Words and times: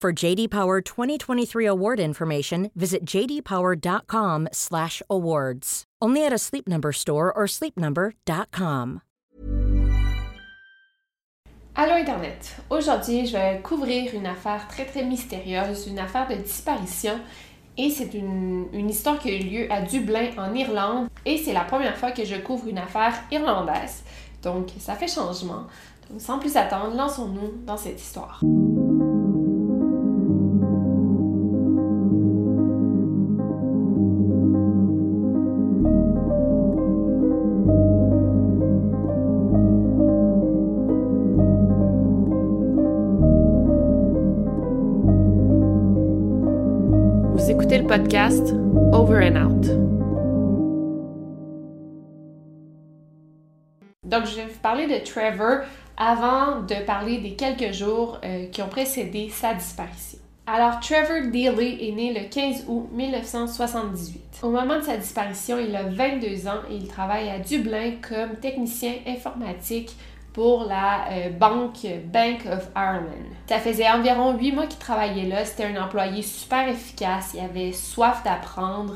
For 0.00 0.14
JD 0.14 0.48
Power 0.48 0.80
2023 0.80 1.66
award 1.66 2.00
information, 2.00 2.70
visit 2.74 3.04
jdpower.com/awards. 3.04 5.84
Only 6.00 6.24
at 6.24 6.32
a 6.32 6.38
Sleep 6.38 6.66
Number 6.66 6.90
store 6.90 7.30
or 7.36 7.46
sleepnumber.com. 7.46 9.02
Allô 11.76 11.92
Internet. 11.92 12.56
Aujourd'hui, 12.70 13.26
je 13.26 13.36
vais 13.36 13.60
couvrir 13.62 14.14
une 14.14 14.26
affaire 14.26 14.66
très 14.68 14.86
très 14.86 15.04
mystérieuse, 15.04 15.86
une 15.86 15.98
affaire 15.98 16.26
de 16.28 16.36
disparition. 16.36 17.20
Et 17.76 17.90
c'est 17.90 18.14
une, 18.14 18.68
une 18.72 18.88
histoire 18.88 19.18
qui 19.18 19.28
a 19.28 19.34
eu 19.34 19.42
lieu 19.42 19.70
à 19.70 19.82
Dublin, 19.82 20.30
en 20.38 20.54
Irlande. 20.54 21.08
Et 21.26 21.36
c'est 21.36 21.52
la 21.52 21.64
première 21.64 21.98
fois 21.98 22.12
que 22.12 22.24
je 22.24 22.36
couvre 22.36 22.68
une 22.68 22.78
affaire 22.78 23.22
irlandaise. 23.30 24.02
Donc, 24.42 24.70
ça 24.78 24.94
fait 24.94 25.08
changement. 25.08 25.66
Donc, 26.08 26.22
sans 26.22 26.38
plus 26.38 26.56
attendre, 26.56 26.96
lançons-nous 26.96 27.52
dans 27.66 27.76
cette 27.76 28.00
histoire. 28.00 28.40
Podcast 47.90 48.54
Over 48.92 49.18
and 49.18 49.34
Out. 49.34 49.66
Donc, 54.04 54.26
je 54.26 54.36
vais 54.36 54.46
vous 54.46 54.60
parler 54.62 54.86
de 54.86 55.04
Trevor 55.04 55.64
avant 55.96 56.60
de 56.60 56.84
parler 56.86 57.18
des 57.18 57.34
quelques 57.34 57.72
jours 57.72 58.20
euh, 58.24 58.46
qui 58.46 58.62
ont 58.62 58.68
précédé 58.68 59.28
sa 59.28 59.54
disparition. 59.54 60.20
Alors, 60.46 60.78
Trevor 60.78 61.32
Daly 61.32 61.88
est 61.88 61.92
né 61.92 62.14
le 62.14 62.28
15 62.28 62.66
août 62.68 62.88
1978. 62.92 64.38
Au 64.44 64.50
moment 64.50 64.76
de 64.78 64.84
sa 64.84 64.96
disparition, 64.96 65.58
il 65.58 65.74
a 65.74 65.82
22 65.82 66.46
ans 66.46 66.60
et 66.70 66.76
il 66.76 66.86
travaille 66.86 67.28
à 67.28 67.40
Dublin 67.40 67.94
comme 68.08 68.36
technicien 68.36 68.94
informatique 69.04 69.96
pour 70.32 70.64
la 70.64 71.10
euh, 71.10 71.30
banque 71.30 71.86
Bank 72.12 72.46
of 72.46 72.68
Ireland. 72.76 73.30
Ça 73.48 73.58
faisait 73.58 73.88
environ 73.88 74.36
huit 74.36 74.52
mois 74.52 74.66
qu'il 74.66 74.78
travaillait 74.78 75.26
là. 75.26 75.44
C'était 75.44 75.64
un 75.64 75.82
employé 75.82 76.22
super 76.22 76.68
efficace. 76.68 77.32
Il 77.34 77.40
avait 77.40 77.72
soif 77.72 78.22
d'apprendre. 78.24 78.94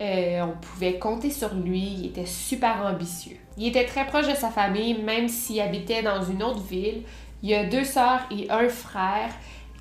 Euh, 0.00 0.40
on 0.42 0.58
pouvait 0.58 0.98
compter 0.98 1.30
sur 1.30 1.54
lui. 1.54 1.96
Il 1.98 2.06
était 2.06 2.26
super 2.26 2.84
ambitieux. 2.86 3.36
Il 3.58 3.68
était 3.68 3.84
très 3.84 4.06
proche 4.06 4.28
de 4.28 4.34
sa 4.34 4.48
famille, 4.48 4.94
même 4.94 5.28
s'il 5.28 5.60
habitait 5.60 6.02
dans 6.02 6.22
une 6.22 6.42
autre 6.42 6.62
ville. 6.62 7.02
Il 7.42 7.52
a 7.54 7.64
deux 7.64 7.84
sœurs 7.84 8.20
et 8.30 8.50
un 8.50 8.68
frère. 8.68 9.30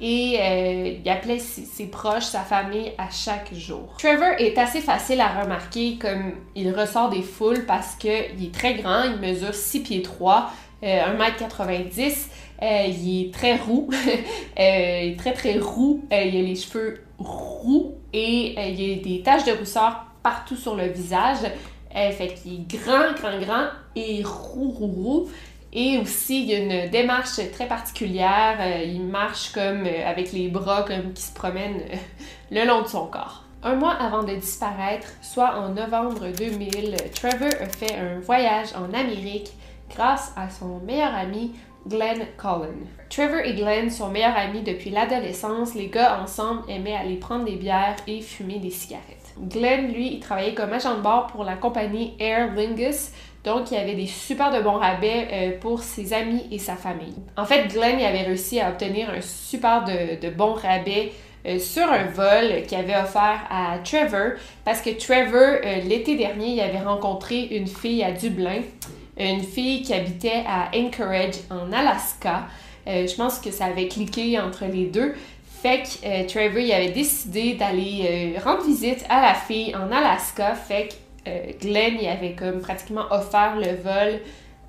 Et 0.01 0.37
euh, 0.39 0.97
il 1.03 1.09
appelait 1.09 1.39
ses, 1.39 1.65
ses, 1.65 1.87
proches, 1.87 2.23
sa 2.23 2.39
famille, 2.39 2.93
à 2.97 3.09
chaque 3.09 3.53
jour. 3.53 3.95
Trevor 3.97 4.33
est 4.37 4.57
assez 4.57 4.79
facile 4.79 5.19
à 5.19 5.41
remarquer 5.41 5.97
comme 5.97 6.35
il 6.55 6.71
ressort 6.71 7.09
des 7.09 7.21
foules 7.21 7.65
parce 7.65 7.95
qu'il 7.95 8.09
est 8.09 8.53
très 8.53 8.75
grand, 8.75 9.03
il 9.03 9.17
mesure 9.19 9.53
6 9.53 9.81
pieds 9.81 10.01
3, 10.01 10.37
euh, 10.37 10.68
1m90. 10.83 12.27
Euh, 12.61 12.85
il 12.87 13.27
est 13.27 13.33
très 13.33 13.55
roux. 13.55 13.89
euh, 14.59 15.01
il 15.03 15.13
est 15.13 15.19
très 15.19 15.33
très 15.33 15.57
roux. 15.59 16.03
Euh, 16.11 16.23
il 16.23 16.37
a 16.37 16.41
les 16.41 16.55
cheveux 16.55 17.01
roux 17.17 17.95
et 18.13 18.55
euh, 18.57 18.65
il 18.65 18.99
a 18.99 19.01
des 19.01 19.21
taches 19.23 19.45
de 19.45 19.51
rousseur 19.51 20.05
partout 20.23 20.55
sur 20.55 20.75
le 20.75 20.87
visage. 20.87 21.39
Euh, 21.95 22.11
fait 22.11 22.33
qu'il 22.35 22.53
est 22.53 22.77
grand, 22.77 23.13
grand, 23.15 23.39
grand 23.39 23.67
et 23.95 24.23
roux, 24.23 24.69
roux, 24.69 24.87
roux. 24.87 25.29
Et 25.71 25.99
aussi, 25.99 26.45
il 26.45 26.53
a 26.53 26.57
une 26.57 26.89
démarche 26.89 27.39
très 27.51 27.67
particulière. 27.67 28.57
Euh, 28.59 28.83
il 28.83 29.03
marche 29.03 29.51
comme 29.51 29.85
avec 29.85 30.31
les 30.31 30.49
bras 30.49 30.83
comme 30.83 31.13
qui 31.13 31.21
se 31.21 31.33
promènent 31.33 31.81
le 32.51 32.65
long 32.65 32.81
de 32.81 32.87
son 32.87 33.07
corps. 33.07 33.43
Un 33.61 33.75
mois 33.75 33.93
avant 33.93 34.23
de 34.23 34.33
disparaître, 34.35 35.09
soit 35.21 35.59
en 35.59 35.69
novembre 35.73 36.27
2000, 36.37 36.95
Trevor 37.13 37.49
a 37.61 37.65
fait 37.65 37.93
un 37.93 38.19
voyage 38.21 38.69
en 38.73 38.93
Amérique 38.93 39.51
grâce 39.89 40.33
à 40.35 40.49
son 40.49 40.79
meilleur 40.79 41.13
ami 41.15 41.53
Glenn 41.87 42.25
Collin. 42.37 42.75
Trevor 43.09 43.39
et 43.39 43.53
Glenn 43.53 43.89
sont 43.89 44.09
meilleurs 44.09 44.37
amis 44.37 44.61
depuis 44.61 44.89
l'adolescence. 44.89 45.73
Les 45.75 45.87
gars 45.87 46.21
ensemble 46.21 46.63
aimaient 46.69 46.95
aller 46.95 47.15
prendre 47.15 47.45
des 47.45 47.55
bières 47.55 47.95
et 48.07 48.21
fumer 48.21 48.59
des 48.59 48.69
cigarettes. 48.69 49.33
Glenn, 49.39 49.91
lui, 49.91 50.13
il 50.13 50.19
travaillait 50.19 50.53
comme 50.53 50.73
agent 50.73 50.97
de 50.97 51.01
bord 51.01 51.27
pour 51.27 51.43
la 51.43 51.55
compagnie 51.55 52.13
Aer 52.19 52.53
Lingus, 52.55 53.11
donc 53.43 53.71
il 53.71 53.77
avait 53.77 53.95
des 53.95 54.05
super 54.05 54.51
de 54.51 54.61
bons 54.61 54.77
rabais 54.77 55.27
euh, 55.31 55.59
pour 55.59 55.81
ses 55.81 56.11
amis 56.13 56.45
et 56.51 56.59
sa 56.59 56.75
famille. 56.75 57.15
En 57.37 57.45
fait, 57.45 57.67
Glenn 57.67 57.97
il 57.99 58.05
avait 58.05 58.23
réussi 58.23 58.59
à 58.59 58.69
obtenir 58.69 59.09
un 59.09 59.21
super 59.21 59.85
de, 59.85 60.19
de 60.19 60.29
bons 60.29 60.53
rabais 60.53 61.13
euh, 61.45 61.57
sur 61.57 61.89
un 61.89 62.05
vol 62.05 62.63
qu'il 62.67 62.77
avait 62.77 62.97
offert 62.97 63.39
à 63.49 63.77
Trevor 63.83 64.33
parce 64.65 64.81
que 64.81 64.89
Trevor, 64.89 65.61
euh, 65.63 65.81
l'été 65.87 66.17
dernier, 66.17 66.55
il 66.55 66.59
avait 66.59 66.81
rencontré 66.81 67.43
une 67.43 67.67
fille 67.67 68.03
à 68.03 68.11
Dublin 68.11 68.61
une 69.19 69.43
fille 69.43 69.81
qui 69.81 69.93
habitait 69.93 70.43
à 70.47 70.71
Anchorage 70.75 71.35
en 71.49 71.71
Alaska. 71.71 72.47
Euh, 72.87 73.05
je 73.07 73.15
pense 73.15 73.39
que 73.39 73.51
ça 73.51 73.65
avait 73.65 73.87
cliqué 73.87 74.39
entre 74.39 74.65
les 74.65 74.85
deux. 74.85 75.13
Fait 75.61 75.83
que 75.83 76.05
euh, 76.05 76.25
Trevor 76.25 76.59
il 76.59 76.71
avait 76.71 76.91
décidé 76.91 77.53
d'aller 77.55 78.35
euh, 78.37 78.39
rendre 78.39 78.63
visite 78.63 79.03
à 79.09 79.21
la 79.21 79.33
fille 79.33 79.75
en 79.75 79.91
Alaska. 79.91 80.55
Fait 80.55 80.89
que 80.89 81.59
Glenn 81.61 81.97
avait 82.07 82.33
comme 82.33 82.61
pratiquement 82.61 83.05
offert 83.11 83.55
le 83.57 83.75
vol 83.75 84.21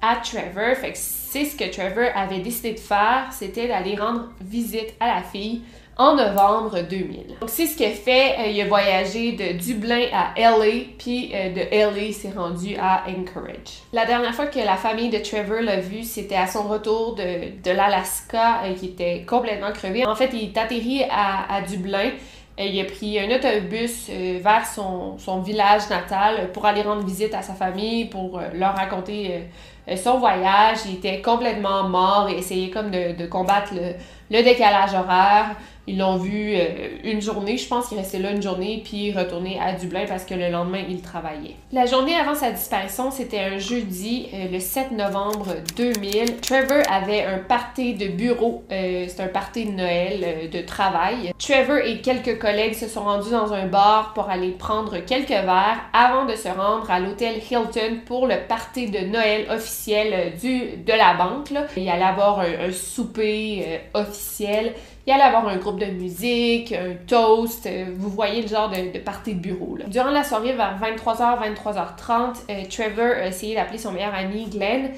à 0.03 0.17
Trevor. 0.17 0.77
Fait 0.77 0.93
que 0.93 0.99
c'est 0.99 1.45
ce 1.45 1.57
que 1.57 1.71
Trevor 1.71 2.11
avait 2.15 2.41
décidé 2.41 2.73
de 2.73 2.81
faire, 2.81 3.29
c'était 3.31 3.69
d'aller 3.69 3.95
rendre 3.95 4.29
visite 4.41 4.93
à 4.99 5.07
la 5.07 5.23
fille 5.23 5.63
en 6.01 6.17
novembre 6.17 6.81
2000. 6.81 7.37
Donc 7.41 7.51
c'est 7.51 7.67
ce 7.67 7.77
qu'il 7.77 7.85
a 7.85 7.91
fait. 7.91 8.35
Euh, 8.39 8.47
il 8.47 8.59
a 8.63 8.65
voyagé 8.65 9.33
de 9.33 9.59
Dublin 9.59 10.07
à 10.15 10.33
LA, 10.35 10.87
puis 10.99 11.31
euh, 11.35 11.51
de 11.51 11.61
LA 11.71 12.05
il 12.05 12.15
s'est 12.15 12.33
rendu 12.35 12.75
à 12.81 13.05
Anchorage. 13.07 13.83
La 13.93 14.07
dernière 14.07 14.35
fois 14.35 14.47
que 14.47 14.59
la 14.59 14.77
famille 14.77 15.11
de 15.11 15.19
Trevor 15.19 15.61
l'a 15.61 15.77
vu, 15.77 16.03
c'était 16.03 16.37
à 16.37 16.47
son 16.47 16.63
retour 16.63 17.17
de, 17.17 17.63
de 17.63 17.71
l'Alaska, 17.71 18.63
euh, 18.65 18.75
qui 18.75 18.87
était 18.87 19.27
complètement 19.29 19.73
crevé. 19.73 20.07
En 20.07 20.15
fait, 20.15 20.31
il 20.33 20.45
est 20.45 20.57
atterri 20.57 21.03
à, 21.11 21.55
à 21.55 21.61
Dublin. 21.61 22.13
Il 22.59 22.79
a 22.79 22.85
pris 22.85 23.19
un 23.19 23.35
autobus 23.35 24.11
vers 24.11 24.67
son, 24.67 25.17
son, 25.17 25.41
village 25.41 25.89
natal 25.89 26.53
pour 26.53 26.67
aller 26.67 26.83
rendre 26.83 27.03
visite 27.07 27.33
à 27.33 27.41
sa 27.41 27.55
famille, 27.55 28.05
pour 28.05 28.39
leur 28.53 28.77
raconter 28.77 29.45
son 29.97 30.19
voyage. 30.19 30.81
Il 30.85 30.97
était 30.97 31.23
complètement 31.23 31.89
mort 31.89 32.29
et 32.29 32.37
essayait 32.37 32.69
comme 32.69 32.91
de, 32.91 33.17
de 33.17 33.27
combattre 33.27 33.73
le, 33.73 33.95
le 34.31 34.43
décalage 34.43 34.93
horaire. 34.93 35.57
Ils 35.91 35.99
l'ont 35.99 36.19
vu 36.19 36.55
euh, 36.55 36.89
une 37.03 37.21
journée, 37.21 37.57
je 37.57 37.67
pense 37.67 37.89
qu'il 37.89 37.99
restait 37.99 38.21
là 38.21 38.31
une 38.31 38.43
journée, 38.43 38.81
puis 38.85 39.13
retourné 39.13 39.59
à 39.61 39.73
Dublin 39.73 40.05
parce 40.07 40.25
que 40.25 40.35
le 40.35 40.49
lendemain, 40.49 40.83
il 40.89 41.01
travaillait. 41.01 41.57
La 41.73 41.87
journée 41.87 42.15
avant 42.15 42.37
sa 42.37 42.53
disparition, 42.53 43.11
c'était 43.11 43.41
un 43.41 43.59
jeudi, 43.59 44.29
euh, 44.33 44.47
le 44.53 44.61
7 44.61 44.93
novembre 44.93 45.49
2000. 45.77 46.37
Trevor 46.43 46.85
avait 46.89 47.25
un 47.25 47.39
party 47.39 47.95
de 47.95 48.07
bureau, 48.07 48.63
euh, 48.71 49.07
c'est 49.09 49.21
un 49.21 49.27
party 49.27 49.67
de 49.67 49.73
Noël 49.73 50.49
de 50.53 50.61
travail. 50.61 51.33
Trevor 51.41 51.79
et 51.79 52.01
quelques 52.03 52.39
collègues 52.39 52.75
se 52.75 52.87
sont 52.87 53.03
rendus 53.03 53.33
dans 53.33 53.53
un 53.53 53.67
bar 53.67 54.13
pour 54.15 54.31
aller 54.31 54.51
prendre 54.51 54.99
quelques 54.99 55.29
verres 55.29 55.81
avant 55.93 56.25
de 56.25 56.37
se 56.37 56.49
rendre 56.49 56.89
à 56.89 57.01
l'hôtel 57.01 57.39
Hilton 57.51 58.03
pour 58.07 58.29
le 58.29 58.37
party 58.47 58.91
de 58.91 59.01
Noël 59.01 59.47
officiel 59.51 60.35
du, 60.41 60.77
de 60.87 60.93
la 60.93 61.15
banque. 61.15 61.51
Il 61.77 61.89
allait 61.89 62.05
avoir 62.05 62.39
un 62.39 62.71
souper 62.71 63.81
officiel 63.95 64.75
il 65.07 65.13
allait 65.13 65.23
avoir 65.23 65.49
un 65.49 65.57
groupe 65.57 65.81
de 65.81 65.87
musique, 65.87 66.73
un 66.73 66.95
toast, 67.07 67.67
euh, 67.67 67.87
vous 67.97 68.11
voyez 68.11 68.43
le 68.43 68.49
genre 68.49 68.69
de, 68.69 68.93
de 68.93 68.99
party 68.99 69.35
de 69.35 69.41
bureau. 69.41 69.79
Durant 69.87 70.11
la 70.11 70.23
soirée, 70.25 70.53
vers 70.53 70.79
23h, 70.79 71.39
23h30, 71.57 72.51
euh, 72.51 72.63
Trevor 72.71 73.17
a 73.17 73.27
essayé 73.27 73.55
d'appeler 73.55 73.79
son 73.79 73.93
meilleur 73.93 74.15
ami 74.15 74.47
Glenn, 74.51 74.91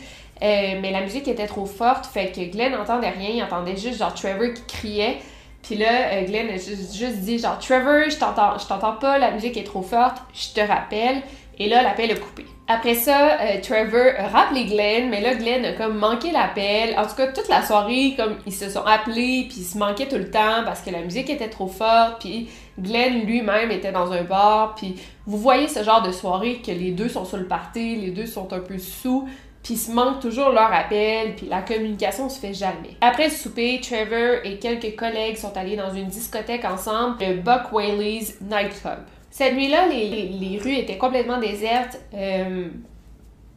euh, 0.42 0.78
mais 0.80 0.90
la 0.90 1.02
musique 1.02 1.28
était 1.28 1.46
trop 1.46 1.66
forte, 1.66 2.06
fait 2.06 2.32
que 2.32 2.40
Glenn 2.50 2.72
n'entendait 2.72 3.10
rien, 3.10 3.30
il 3.32 3.42
entendait 3.42 3.76
juste 3.76 3.98
genre 3.98 4.12
Trevor 4.12 4.52
qui 4.54 4.62
criait. 4.66 5.18
Puis 5.62 5.76
là, 5.76 6.24
Glenn 6.24 6.48
a 6.48 6.54
juste, 6.54 6.96
juste, 6.96 7.18
dit 7.18 7.38
genre 7.38 7.56
Trevor, 7.60 8.10
je 8.10 8.18
t'entends 8.18 8.94
pas, 8.94 9.18
la 9.18 9.30
musique 9.30 9.56
est 9.56 9.62
trop 9.62 9.82
forte, 9.82 10.16
je 10.34 10.60
te 10.60 10.66
rappelle. 10.66 11.22
Et 11.58 11.68
là, 11.68 11.82
l'appel 11.82 12.10
a 12.10 12.16
coupé. 12.16 12.46
Après 12.68 12.94
ça, 12.94 13.40
euh, 13.40 13.60
Trevor 13.60 14.14
a 14.16 14.28
rappelé 14.28 14.64
Glenn, 14.64 15.10
mais 15.10 15.20
là, 15.20 15.34
Glenn 15.34 15.64
a 15.64 15.72
comme 15.72 15.98
manqué 15.98 16.30
l'appel. 16.30 16.94
En 16.96 17.06
tout 17.06 17.16
cas, 17.16 17.26
toute 17.26 17.48
la 17.48 17.62
soirée, 17.62 18.14
comme 18.16 18.36
ils 18.46 18.52
se 18.52 18.70
sont 18.70 18.84
appelés, 18.86 19.46
puis 19.48 19.58
ils 19.58 19.64
se 19.64 19.76
manquaient 19.76 20.08
tout 20.08 20.16
le 20.16 20.30
temps 20.30 20.64
parce 20.64 20.80
que 20.80 20.90
la 20.90 21.00
musique 21.00 21.28
était 21.28 21.50
trop 21.50 21.66
forte, 21.66 22.20
puis 22.20 22.48
Glenn 22.78 23.26
lui-même 23.26 23.70
était 23.70 23.92
dans 23.92 24.12
un 24.12 24.22
bar, 24.22 24.74
puis 24.76 24.96
vous 25.26 25.38
voyez 25.38 25.68
ce 25.68 25.82
genre 25.82 26.02
de 26.02 26.12
soirée 26.12 26.62
que 26.64 26.70
les 26.70 26.92
deux 26.92 27.08
sont 27.08 27.24
sur 27.24 27.36
le 27.36 27.46
party, 27.46 27.96
les 27.96 28.10
deux 28.10 28.26
sont 28.26 28.52
un 28.52 28.60
peu 28.60 28.78
sous, 28.78 29.28
puis 29.62 29.76
se 29.76 29.90
manquent 29.90 30.20
toujours 30.20 30.50
leur 30.50 30.72
appel, 30.72 31.34
puis 31.36 31.48
la 31.48 31.62
communication 31.62 32.28
se 32.28 32.40
fait 32.40 32.54
jamais. 32.54 32.96
Après 33.00 33.24
le 33.24 33.34
souper, 33.34 33.80
Trevor 33.82 34.38
et 34.44 34.58
quelques 34.58 34.96
collègues 34.96 35.36
sont 35.36 35.56
allés 35.56 35.76
dans 35.76 35.92
une 35.92 36.06
discothèque 36.06 36.64
ensemble, 36.64 37.16
le 37.20 37.34
Buck 37.34 37.72
Whaley's 37.72 38.40
Nightclub. 38.40 39.00
Cette 39.32 39.54
nuit-là, 39.54 39.86
les, 39.86 40.60
rues 40.62 40.76
étaient 40.76 40.98
complètement 40.98 41.38
désertes, 41.38 41.98
euh, 42.12 42.68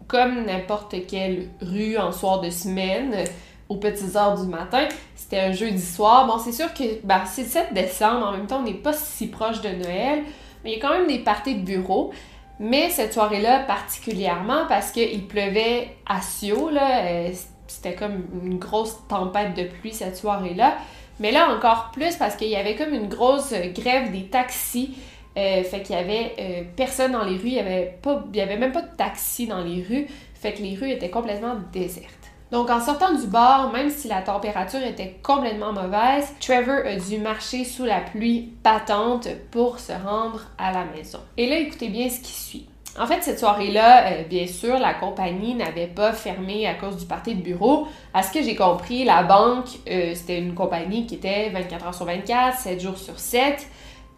comme 0.07 0.45
n'importe 0.45 0.95
quelle 1.05 1.49
rue 1.61 1.97
en 1.97 2.13
soir 2.13 2.39
de 2.39 2.49
semaine, 2.49 3.25
aux 3.67 3.75
petites 3.75 4.15
heures 4.15 4.39
du 4.39 4.47
matin. 4.47 4.87
C'était 5.15 5.41
un 5.41 5.51
jeudi 5.51 5.81
soir. 5.81 6.27
Bon, 6.27 6.39
c'est 6.39 6.53
sûr 6.53 6.73
que 6.73 7.05
ben, 7.05 7.23
c'est 7.25 7.41
le 7.41 7.47
7 7.49 7.73
décembre, 7.73 8.25
en 8.25 8.31
même 8.31 8.47
temps, 8.47 8.59
on 8.59 8.63
n'est 8.63 8.73
pas 8.73 8.93
si 8.93 9.27
proche 9.27 9.59
de 9.59 9.67
Noël, 9.67 10.23
mais 10.63 10.71
il 10.71 10.77
y 10.77 10.81
a 10.81 10.81
quand 10.81 10.97
même 10.97 11.07
des 11.07 11.19
parties 11.19 11.55
de 11.55 11.65
bureau. 11.65 12.13
Mais 12.57 12.89
cette 12.89 13.11
soirée-là, 13.11 13.63
particulièrement 13.63 14.67
parce 14.69 14.91
qu'il 14.91 15.27
pleuvait 15.27 15.89
à 16.05 16.21
Sio, 16.21 16.69
euh, 16.69 17.31
c'était 17.67 17.95
comme 17.95 18.23
une 18.45 18.59
grosse 18.59 18.95
tempête 19.09 19.53
de 19.55 19.63
pluie 19.63 19.91
cette 19.91 20.15
soirée-là. 20.15 20.77
Mais 21.19 21.33
là, 21.33 21.49
encore 21.53 21.91
plus 21.91 22.15
parce 22.15 22.37
qu'il 22.37 22.47
y 22.47 22.55
avait 22.55 22.75
comme 22.75 22.93
une 22.93 23.09
grosse 23.09 23.53
grève 23.73 24.13
des 24.13 24.27
taxis. 24.27 24.95
Euh, 25.37 25.63
fait 25.63 25.81
qu'il 25.81 25.95
y 25.95 25.99
avait 25.99 26.33
euh, 26.39 26.63
personne 26.77 27.11
dans 27.11 27.25
les 27.25 27.35
rues, 27.35 27.49
il 27.49 28.35
y 28.35 28.41
avait 28.41 28.57
même 28.57 28.71
pas 28.71 28.81
de 28.81 28.95
taxi 28.95 29.47
dans 29.47 29.61
les 29.61 29.83
rues, 29.83 30.07
fait 30.33 30.53
que 30.53 30.61
les 30.61 30.75
rues 30.75 30.91
étaient 30.91 31.09
complètement 31.09 31.55
désertes. 31.73 32.09
Donc 32.51 32.69
en 32.69 32.79
sortant 32.79 33.13
du 33.13 33.27
bar, 33.27 33.71
même 33.73 33.89
si 33.89 34.07
la 34.07 34.21
température 34.21 34.81
était 34.81 35.19
complètement 35.21 35.73
mauvaise, 35.73 36.33
Trevor 36.39 36.85
a 36.85 36.95
dû 36.95 37.17
marcher 37.17 37.65
sous 37.65 37.83
la 37.83 37.99
pluie 37.99 38.53
battante 38.63 39.27
pour 39.51 39.79
se 39.79 39.91
rendre 39.91 40.41
à 40.57 40.71
la 40.71 40.85
maison. 40.85 41.19
Et 41.35 41.49
là, 41.49 41.57
écoutez 41.57 41.89
bien 41.89 42.07
ce 42.07 42.21
qui 42.21 42.31
suit. 42.31 42.69
En 42.97 43.05
fait, 43.07 43.21
cette 43.21 43.39
soirée-là, 43.39 44.05
euh, 44.05 44.23
bien 44.23 44.47
sûr, 44.47 44.79
la 44.79 44.93
compagnie 44.93 45.53
n'avait 45.53 45.87
pas 45.87 46.13
fermé 46.13 46.65
à 46.65 46.75
cause 46.75 46.95
du 46.95 47.05
parti 47.05 47.35
de 47.35 47.41
bureau. 47.41 47.87
À 48.13 48.23
ce 48.23 48.31
que 48.31 48.41
j'ai 48.41 48.55
compris, 48.55 49.03
la 49.03 49.23
banque, 49.23 49.67
c'était 49.85 50.39
une 50.39 50.53
compagnie 50.53 51.05
qui 51.05 51.15
était 51.15 51.49
24 51.49 51.87
heures 51.87 51.93
sur 51.93 52.05
24, 52.05 52.57
7 52.57 52.79
jours 52.79 52.97
sur 52.97 53.19
7. 53.19 53.67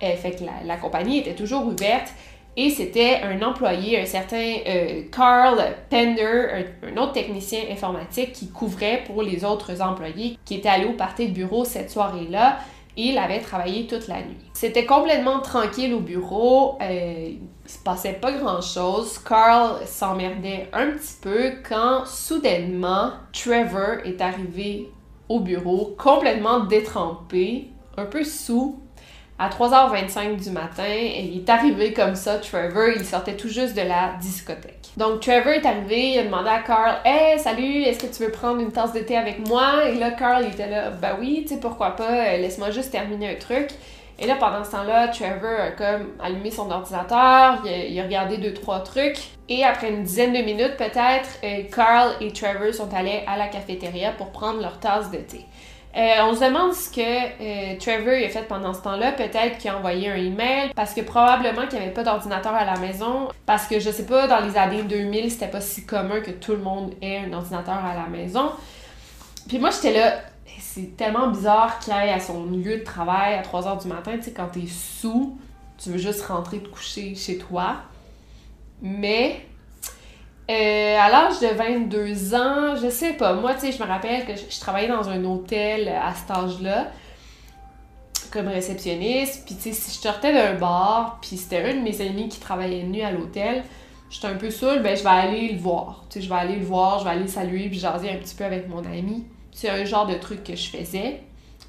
Euh, 0.03 0.15
fait 0.15 0.31
que 0.31 0.43
la, 0.65 0.77
compagnie 0.77 1.19
était 1.19 1.33
toujours 1.33 1.65
ouverte 1.65 2.13
et 2.55 2.69
c'était 2.69 3.21
un 3.23 3.41
employé, 3.41 3.99
un 3.99 4.05
certain 4.05 4.55
euh, 4.67 5.03
Carl 5.11 5.59
Pender, 5.89 6.65
un, 6.83 6.97
autre 6.97 7.13
technicien 7.13 7.61
informatique 7.71 8.33
qui 8.33 8.49
couvrait 8.49 9.03
pour 9.05 9.23
les 9.23 9.43
autres 9.43 9.81
employés 9.81 10.37
qui 10.45 10.55
étaient 10.55 10.69
allés 10.69 10.85
au 10.85 10.93
party 10.93 11.29
de 11.29 11.33
bureau 11.33 11.65
cette 11.65 11.89
soirée-là. 11.89 12.59
Il 12.95 13.17
avait 13.19 13.41
travaillé 13.41 13.85
toute 13.85 14.07
la 14.07 14.21
nuit. 14.21 14.37
C'était 14.53 14.85
complètement 14.85 15.39
tranquille 15.39 15.93
au 15.93 15.99
bureau. 15.99 16.79
Euh, 16.81 17.29
il 17.29 17.69
se 17.69 17.77
passait 17.77 18.13
pas 18.13 18.31
grand-chose. 18.31 19.19
Carl 19.19 19.85
s'emmerdait 19.85 20.67
un 20.73 20.91
petit 20.91 21.13
peu 21.21 21.53
quand 21.67 22.05
soudainement 22.05 23.11
Trevor 23.33 23.99
est 24.03 24.19
arrivé 24.19 24.89
au 25.29 25.41
bureau 25.41 25.95
complètement 25.97 26.61
détrempé, 26.61 27.67
un 27.97 28.05
peu 28.05 28.23
sous, 28.23 28.79
à 29.39 29.49
3h25 29.49 30.43
du 30.43 30.49
matin, 30.49 30.83
il 30.87 31.37
est 31.37 31.49
arrivé 31.49 31.93
comme 31.93 32.15
ça, 32.15 32.39
Trevor, 32.39 32.89
il 32.95 33.05
sortait 33.05 33.35
tout 33.35 33.49
juste 33.49 33.75
de 33.75 33.81
la 33.81 34.13
discothèque. 34.19 34.89
Donc 34.97 35.19
Trevor 35.19 35.53
est 35.53 35.65
arrivé, 35.65 36.13
il 36.13 36.19
a 36.19 36.23
demandé 36.23 36.49
à 36.49 36.59
Carl 36.59 36.97
Hey, 37.05 37.37
salut, 37.37 37.83
est-ce 37.83 37.99
que 37.99 38.11
tu 38.11 38.23
veux 38.23 38.31
prendre 38.31 38.59
une 38.59 38.71
tasse 38.71 38.93
de 38.93 38.99
thé 38.99 39.15
avec 39.15 39.47
moi 39.47 39.87
Et 39.87 39.95
là, 39.95 40.09
Carl 40.11 40.43
il 40.43 40.53
était 40.53 40.67
là 40.67 40.89
Ben 40.89 41.17
oui, 41.19 41.43
tu 41.47 41.53
sais, 41.53 41.59
pourquoi 41.59 41.95
pas, 41.95 42.09
euh, 42.09 42.37
laisse-moi 42.37 42.71
juste 42.71 42.91
terminer 42.91 43.29
un 43.29 43.35
truc. 43.35 43.69
Et 44.19 44.25
là, 44.25 44.35
pendant 44.39 44.63
ce 44.63 44.71
temps-là, 44.71 45.09
Trevor 45.09 45.59
a 45.59 45.71
comme 45.71 46.07
allumé 46.19 46.49
son 46.49 46.71
ordinateur, 46.71 47.61
il 47.63 47.99
a, 47.99 48.03
regardé 48.03 48.37
deux, 48.37 48.53
trois 48.53 48.79
trucs. 48.79 49.19
Et 49.47 49.63
après 49.63 49.91
une 49.91 50.01
dizaine 50.01 50.33
de 50.33 50.39
minutes, 50.39 50.75
peut-être, 50.77 51.29
euh, 51.43 51.61
Carl 51.73 52.13
et 52.19 52.33
Trevor 52.33 52.73
sont 52.73 52.91
allés 52.95 53.21
à 53.27 53.37
la 53.37 53.47
cafétéria 53.47 54.13
pour 54.13 54.31
prendre 54.31 54.59
leur 54.59 54.79
tasse 54.79 55.11
de 55.11 55.17
thé. 55.17 55.45
Euh, 55.97 56.29
on 56.29 56.35
se 56.35 56.41
demande 56.41 56.73
ce 56.73 56.91
que 56.91 57.01
euh, 57.01 57.75
Trevor 57.79 58.13
a 58.23 58.29
fait 58.29 58.47
pendant 58.47 58.71
ce 58.71 58.81
temps-là. 58.81 59.13
Peut-être 59.13 59.57
qu'il 59.57 59.71
a 59.71 59.77
envoyé 59.77 60.11
un 60.11 60.15
email 60.15 60.71
parce 60.75 60.93
que 60.93 61.01
probablement 61.01 61.65
qu'il 61.65 61.79
n'y 61.79 61.85
avait 61.85 61.93
pas 61.93 62.03
d'ordinateur 62.03 62.53
à 62.53 62.65
la 62.65 62.77
maison. 62.77 63.29
Parce 63.47 63.65
que 63.65 63.79
je 63.79 63.89
sais 63.89 64.05
pas, 64.05 64.27
dans 64.27 64.45
les 64.45 64.57
années 64.57 64.83
2000, 64.83 65.31
c'était 65.31 65.47
pas 65.47 65.61
si 65.61 65.87
commun 65.87 66.21
que 66.21 66.29
tout 66.29 66.51
le 66.51 66.59
monde 66.59 66.93
ait 67.01 67.17
un 67.17 67.33
ordinateur 67.33 67.83
à 67.83 67.95
la 67.95 68.05
maison. 68.05 68.51
Puis 69.47 69.57
moi, 69.57 69.71
j'étais 69.71 69.97
là, 69.97 70.21
c'est 70.59 70.95
tellement 70.95 71.29
bizarre 71.29 71.79
qu'il 71.79 71.93
aille 71.93 72.11
à 72.11 72.19
son 72.19 72.45
lieu 72.45 72.77
de 72.77 72.83
travail 72.83 73.33
à 73.33 73.41
3 73.41 73.63
h 73.63 73.81
du 73.81 73.87
matin. 73.87 74.11
Tu 74.17 74.23
sais, 74.23 74.33
quand 74.33 74.49
t'es 74.49 74.67
sous, 74.67 75.35
tu 75.79 75.89
veux 75.89 75.97
juste 75.97 76.23
rentrer 76.25 76.59
te 76.59 76.67
coucher 76.67 77.15
chez 77.15 77.39
toi. 77.39 77.77
Mais 78.83 79.47
euh, 80.49 80.97
à 80.97 81.09
l'âge 81.09 81.39
de 81.41 81.47
22 81.47 82.33
ans, 82.33 82.75
je 82.81 82.89
sais 82.89 83.13
pas. 83.13 83.33
Moi, 83.33 83.53
tu 83.55 83.61
sais, 83.61 83.71
je 83.73 83.83
me 83.83 83.87
rappelle 83.87 84.25
que 84.25 84.33
je, 84.35 84.59
travaillais 84.61 84.87
dans 84.87 85.09
un 85.09 85.23
hôtel 85.25 85.89
à 85.89 86.13
cet 86.13 86.31
âge-là, 86.31 86.87
comme 88.31 88.47
réceptionniste. 88.47 89.45
Puis, 89.45 89.55
tu 89.55 89.61
sais, 89.61 89.71
si 89.73 89.91
je 89.91 90.01
sortais 90.01 90.33
d'un 90.33 90.53
bar, 90.57 91.19
puis 91.21 91.35
c'était 91.35 91.63
un 91.63 91.75
de 91.75 91.81
mes 91.81 91.99
amis 91.99 92.29
qui 92.29 92.39
travaillait 92.39 92.83
nuit 92.83 93.01
à 93.01 93.11
l'hôtel, 93.11 93.63
j'étais 94.09 94.27
un 94.27 94.35
peu 94.35 94.49
saoule, 94.49 94.81
ben 94.81 94.95
je 94.95 95.03
vais 95.03 95.09
aller 95.09 95.49
le 95.49 95.59
voir. 95.59 96.05
Tu 96.09 96.19
sais, 96.19 96.25
je 96.25 96.29
vais 96.29 96.39
aller 96.39 96.55
le 96.55 96.65
voir, 96.65 96.99
je 96.99 97.03
vais 97.03 97.11
aller 97.11 97.21
le 97.23 97.27
saluer, 97.27 97.67
puis 97.67 97.79
jaser 97.79 98.09
un 98.09 98.17
petit 98.17 98.35
peu 98.35 98.45
avec 98.45 98.69
mon 98.69 98.85
ami. 98.85 99.25
C'est 99.51 99.69
un 99.69 99.83
genre 99.83 100.07
de 100.07 100.15
truc 100.15 100.43
que 100.45 100.55
je 100.55 100.69
faisais. 100.69 101.23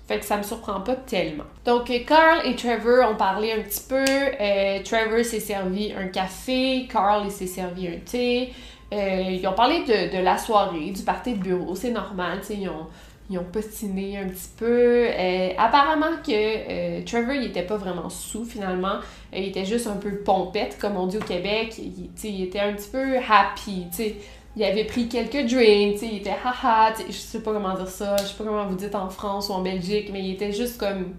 Fait 0.08 0.18
que 0.18 0.24
ça 0.24 0.38
me 0.38 0.42
surprend 0.42 0.80
pas 0.80 0.96
tellement. 0.96 1.44
Donc, 1.66 1.92
Carl 2.06 2.40
et 2.46 2.56
Trevor 2.56 3.10
ont 3.10 3.16
parlé 3.16 3.52
un 3.52 3.60
petit 3.60 3.84
peu. 3.86 4.06
Euh, 4.06 4.78
Trevor 4.82 5.22
s'est 5.22 5.38
servi 5.38 5.92
un 5.92 6.06
café, 6.06 6.88
Carl 6.90 7.26
il 7.26 7.30
s'est 7.30 7.46
servi 7.46 7.88
un 7.88 7.98
thé. 8.02 8.54
Euh, 8.90 9.24
ils 9.28 9.46
ont 9.46 9.52
parlé 9.52 9.80
de, 9.80 10.16
de, 10.16 10.22
la 10.22 10.38
soirée, 10.38 10.92
du 10.92 11.02
party 11.02 11.34
de 11.34 11.42
bureau, 11.42 11.74
c'est 11.74 11.90
normal, 11.90 12.40
ils 12.48 12.70
ont, 12.70 12.86
ils 13.28 13.38
ont 13.38 13.44
postiné 13.44 14.16
un 14.16 14.28
petit 14.28 14.48
peu. 14.56 15.08
Euh, 15.10 15.50
apparemment 15.58 16.16
que 16.26 17.04
Trevor, 17.04 17.34
il 17.34 17.44
était 17.44 17.66
pas 17.66 17.76
vraiment 17.76 18.08
sous 18.08 18.46
finalement. 18.46 19.00
il 19.34 19.44
était 19.44 19.66
juste 19.66 19.88
un 19.88 19.96
peu 19.96 20.10
pompette, 20.24 20.78
comme 20.80 20.96
on 20.96 21.06
dit 21.06 21.18
au 21.18 21.22
Québec. 21.22 21.74
Il, 21.76 22.08
il 22.24 22.44
était 22.44 22.60
un 22.60 22.72
petit 22.72 22.88
peu 22.88 23.18
happy, 23.18 23.88
tu 23.90 23.96
sais 23.96 24.16
il 24.58 24.64
avait 24.64 24.84
pris 24.84 25.06
quelques 25.06 25.48
drinks, 25.48 26.02
il 26.02 26.16
était 26.16 26.34
haha, 26.44 26.92
je 27.06 27.12
sais 27.12 27.40
pas 27.40 27.52
comment 27.52 27.74
dire 27.74 27.86
ça, 27.86 28.16
je 28.16 28.24
sais 28.24 28.34
pas 28.34 28.42
comment 28.42 28.66
vous 28.66 28.74
dites 28.74 28.96
en 28.96 29.08
France 29.08 29.50
ou 29.50 29.52
en 29.52 29.62
Belgique, 29.62 30.10
mais 30.12 30.20
il 30.20 30.32
était 30.32 30.52
juste 30.52 30.78
comme. 30.78 31.14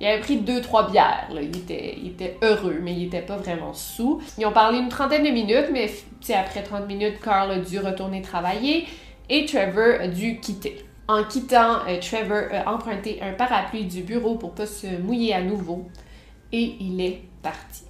Il 0.00 0.06
avait 0.06 0.20
pris 0.20 0.38
deux, 0.38 0.60
trois 0.60 0.90
bières, 0.90 1.28
là. 1.32 1.40
Il, 1.40 1.56
était, 1.56 1.96
il 1.96 2.08
était 2.08 2.36
heureux, 2.42 2.80
mais 2.82 2.92
il 2.92 3.04
était 3.04 3.22
pas 3.22 3.36
vraiment 3.36 3.72
sous. 3.72 4.20
Ils 4.36 4.44
ont 4.44 4.52
parlé 4.52 4.78
une 4.78 4.88
trentaine 4.88 5.22
de 5.22 5.30
minutes, 5.30 5.68
mais 5.72 5.88
après 6.34 6.64
30 6.64 6.88
minutes, 6.88 7.20
Carl 7.22 7.50
a 7.52 7.58
dû 7.58 7.78
retourner 7.78 8.20
travailler 8.20 8.86
et 9.30 9.46
Trevor 9.46 10.00
a 10.00 10.08
dû 10.08 10.40
quitter. 10.40 10.84
En 11.08 11.22
quittant, 11.22 11.78
euh, 11.88 11.98
Trevor 12.00 12.48
a 12.52 12.74
emprunté 12.74 13.22
un 13.22 13.32
parapluie 13.32 13.84
du 13.84 14.02
bureau 14.02 14.34
pour 14.34 14.52
pas 14.52 14.66
se 14.66 14.88
mouiller 15.00 15.32
à 15.32 15.40
nouveau 15.40 15.86
et 16.52 16.74
il 16.80 17.00
est 17.00 17.22
parti. 17.42 17.85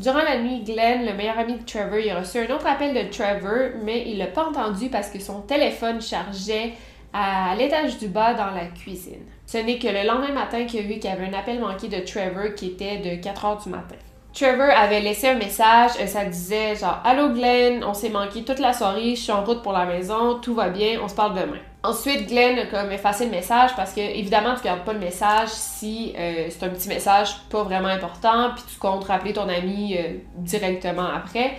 Durant 0.00 0.22
la 0.22 0.38
nuit, 0.38 0.62
Glenn, 0.64 1.04
le 1.04 1.12
meilleur 1.12 1.38
ami 1.38 1.58
de 1.58 1.62
Trevor, 1.62 1.98
il 1.98 2.08
a 2.08 2.20
reçu 2.20 2.38
un 2.38 2.54
autre 2.54 2.66
appel 2.66 2.94
de 2.94 3.10
Trevor, 3.10 3.82
mais 3.84 4.04
il 4.06 4.16
l'a 4.16 4.28
pas 4.28 4.46
entendu 4.46 4.88
parce 4.88 5.10
que 5.10 5.20
son 5.20 5.42
téléphone 5.42 6.00
chargeait 6.00 6.72
à 7.12 7.54
l'étage 7.54 7.98
du 7.98 8.08
bas 8.08 8.32
dans 8.32 8.50
la 8.50 8.64
cuisine. 8.64 9.26
Ce 9.44 9.58
n'est 9.58 9.78
que 9.78 9.88
le 9.88 10.06
lendemain 10.06 10.32
matin 10.32 10.64
qu'il 10.64 10.80
a 10.80 10.82
vu 10.84 10.94
qu'il 10.94 11.10
y 11.10 11.12
avait 11.12 11.26
un 11.26 11.38
appel 11.38 11.60
manqué 11.60 11.88
de 11.88 11.98
Trevor 11.98 12.54
qui 12.56 12.68
était 12.68 12.96
de 12.96 13.22
4 13.22 13.44
heures 13.44 13.62
du 13.62 13.68
matin. 13.68 13.96
Trevor 14.32 14.70
avait 14.76 15.00
laissé 15.00 15.28
un 15.28 15.34
message, 15.34 15.92
euh, 16.00 16.06
ça 16.06 16.24
disait 16.24 16.76
genre 16.76 17.00
Allô 17.04 17.30
Glenn, 17.30 17.82
on 17.82 17.94
s'est 17.94 18.10
manqué 18.10 18.44
toute 18.44 18.60
la 18.60 18.72
soirée, 18.72 19.16
je 19.16 19.22
suis 19.22 19.32
en 19.32 19.44
route 19.44 19.62
pour 19.62 19.72
la 19.72 19.84
maison, 19.86 20.38
tout 20.38 20.54
va 20.54 20.68
bien, 20.68 21.00
on 21.02 21.08
se 21.08 21.14
parle 21.14 21.34
demain. 21.34 21.58
Ensuite, 21.82 22.28
Glenn 22.28 22.58
a 22.58 22.66
comme 22.66 22.92
effacé 22.92 23.24
le 23.24 23.32
message 23.32 23.74
parce 23.74 23.92
que 23.92 24.00
évidemment 24.00 24.54
tu 24.54 24.62
gardes 24.62 24.84
pas 24.84 24.92
le 24.92 25.00
message 25.00 25.48
si 25.48 26.14
euh, 26.16 26.46
c'est 26.48 26.64
un 26.64 26.68
petit 26.68 26.88
message 26.88 27.38
pas 27.50 27.64
vraiment 27.64 27.88
important, 27.88 28.50
puis 28.54 28.62
tu 28.72 28.78
comptes 28.78 29.04
rappeler 29.04 29.32
ton 29.32 29.48
ami 29.48 29.96
euh, 29.98 30.18
directement 30.36 31.08
après. 31.08 31.56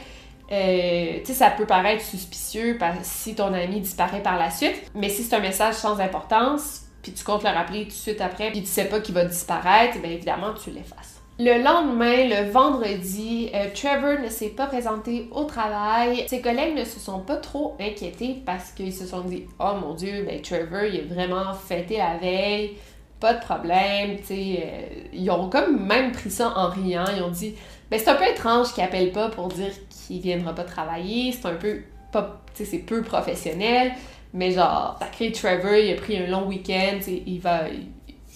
tu 0.47 1.25
sais, 1.25 1.33
ça 1.33 1.49
peut 1.49 1.65
paraître 1.65 2.03
suspicieux 2.03 2.79
si 3.01 3.35
ton 3.35 3.53
ami 3.53 3.81
disparaît 3.81 4.23
par 4.23 4.37
la 4.37 4.49
suite, 4.49 4.91
mais 4.95 5.09
si 5.09 5.23
c'est 5.23 5.35
un 5.35 5.39
message 5.39 5.73
sans 5.73 5.99
importance, 5.99 6.83
puis 7.01 7.11
tu 7.11 7.23
comptes 7.23 7.43
le 7.43 7.49
rappeler 7.49 7.83
tout 7.83 7.89
de 7.89 7.93
suite 7.93 8.21
après, 8.21 8.51
puis 8.51 8.61
tu 8.61 8.67
sais 8.67 8.85
pas 8.85 9.01
qu'il 9.01 9.15
va 9.15 9.25
disparaître, 9.25 9.99
bien 9.99 10.11
évidemment, 10.11 10.53
tu 10.53 10.69
l'effaces. 10.69 11.00
Le 11.43 11.63
lendemain, 11.63 12.27
le 12.27 12.51
vendredi, 12.51 13.49
euh, 13.55 13.65
Trevor 13.73 14.21
ne 14.23 14.29
s'est 14.29 14.49
pas 14.49 14.67
présenté 14.67 15.27
au 15.31 15.45
travail. 15.45 16.23
Ses 16.27 16.39
collègues 16.39 16.75
ne 16.75 16.83
se 16.83 16.99
sont 16.99 17.21
pas 17.21 17.37
trop 17.37 17.75
inquiétés 17.79 18.43
parce 18.45 18.69
qu'ils 18.69 18.93
se 18.93 19.07
sont 19.07 19.21
dit 19.21 19.47
Oh 19.59 19.71
mon 19.81 19.95
Dieu, 19.95 20.23
ben 20.23 20.39
Trevor, 20.39 20.83
il 20.83 20.97
est 20.97 21.01
vraiment 21.11 21.51
fêté 21.55 21.97
la 21.97 22.17
veille, 22.17 22.77
pas 23.19 23.33
de 23.33 23.39
problème. 23.39 24.19
sais. 24.21 24.59
Euh, 24.63 25.07
ils 25.13 25.31
ont 25.31 25.49
comme 25.49 25.83
même 25.83 26.11
pris 26.11 26.29
ça 26.29 26.53
en 26.55 26.69
riant. 26.69 27.05
Ils 27.17 27.23
ont 27.23 27.31
dit 27.31 27.55
Ben 27.89 27.99
c'est 27.99 28.11
un 28.11 28.15
peu 28.15 28.27
étrange 28.27 28.71
qu'il 28.73 28.83
appelle 28.83 29.11
pas 29.11 29.29
pour 29.29 29.47
dire 29.47 29.71
qu'il 29.89 30.21
viendra 30.21 30.53
pas 30.53 30.63
travailler. 30.63 31.31
C'est 31.31 31.47
un 31.47 31.55
peu 31.55 31.79
pas, 32.11 32.39
c'est 32.53 32.85
peu 32.85 33.01
professionnel. 33.01 33.93
Mais 34.35 34.51
genre, 34.51 34.95
sacré 34.99 35.31
Trevor, 35.31 35.73
il 35.73 35.91
a 35.91 35.95
pris 35.95 36.17
un 36.17 36.27
long 36.27 36.45
week-end, 36.45 36.99
il 37.07 37.39
va, 37.39 37.63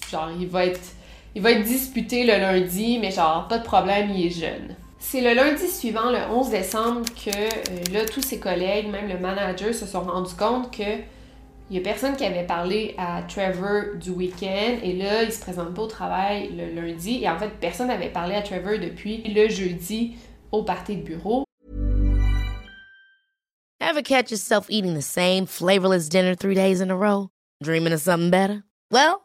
genre, 0.10 0.32
il 0.40 0.48
va 0.48 0.66
être 0.66 0.82
il 1.36 1.42
va 1.42 1.52
être 1.52 1.64
disputé 1.64 2.24
le 2.24 2.40
lundi, 2.40 2.98
mais 2.98 3.12
genre, 3.12 3.48
pas 3.50 3.58
de 3.58 3.66
problème, 3.66 4.10
il 4.10 4.28
est 4.28 4.30
jeune. 4.30 4.76
C'est 5.00 5.20
le 5.20 5.34
lundi 5.34 5.68
suivant, 5.68 6.10
le 6.10 6.34
11 6.34 6.50
décembre, 6.50 7.02
que 7.14 7.30
euh, 7.30 7.94
là, 7.94 8.06
tous 8.06 8.22
ses 8.22 8.40
collègues, 8.40 8.88
même 8.88 9.10
le 9.10 9.20
manager, 9.20 9.74
se 9.74 9.86
sont 9.86 10.02
rendus 10.02 10.34
compte 10.34 10.76
que 10.76 11.04
il 11.70 11.76
y 11.76 11.80
a 11.80 11.82
personne 11.82 12.16
qui 12.16 12.24
avait 12.24 12.46
parlé 12.46 12.96
à 12.98 13.24
Trevor 13.24 13.96
du 14.00 14.12
week-end 14.12 14.78
et 14.84 14.94
là, 14.94 15.24
il 15.24 15.32
se 15.32 15.42
présente 15.42 15.74
pas 15.74 15.82
au 15.82 15.88
travail 15.88 16.52
le 16.56 16.74
lundi 16.74 17.24
et 17.24 17.30
en 17.30 17.38
fait, 17.38 17.50
personne 17.60 17.88
n'avait 17.88 18.10
parlé 18.10 18.36
à 18.36 18.44
Trevor 18.44 18.78
depuis 18.80 19.24
le 19.24 19.50
jeudi 19.50 20.16
au 20.52 20.62
party 20.64 20.98
de 20.98 21.02
bureau. 21.02 21.44
Ever 23.82 24.04
catch 24.04 24.30
yourself 24.30 24.68
eating 24.70 24.94
the 24.96 25.02
same 25.02 25.48
flavorless 25.48 26.08
dinner 26.08 26.36
three 26.36 26.56
days 26.56 26.82
in 26.82 26.92
a 26.92 26.96
row? 26.96 27.30
Dreaming 27.64 27.94
of 27.94 28.00
something 28.00 28.30
better? 28.30 28.64
Well, 28.92 29.25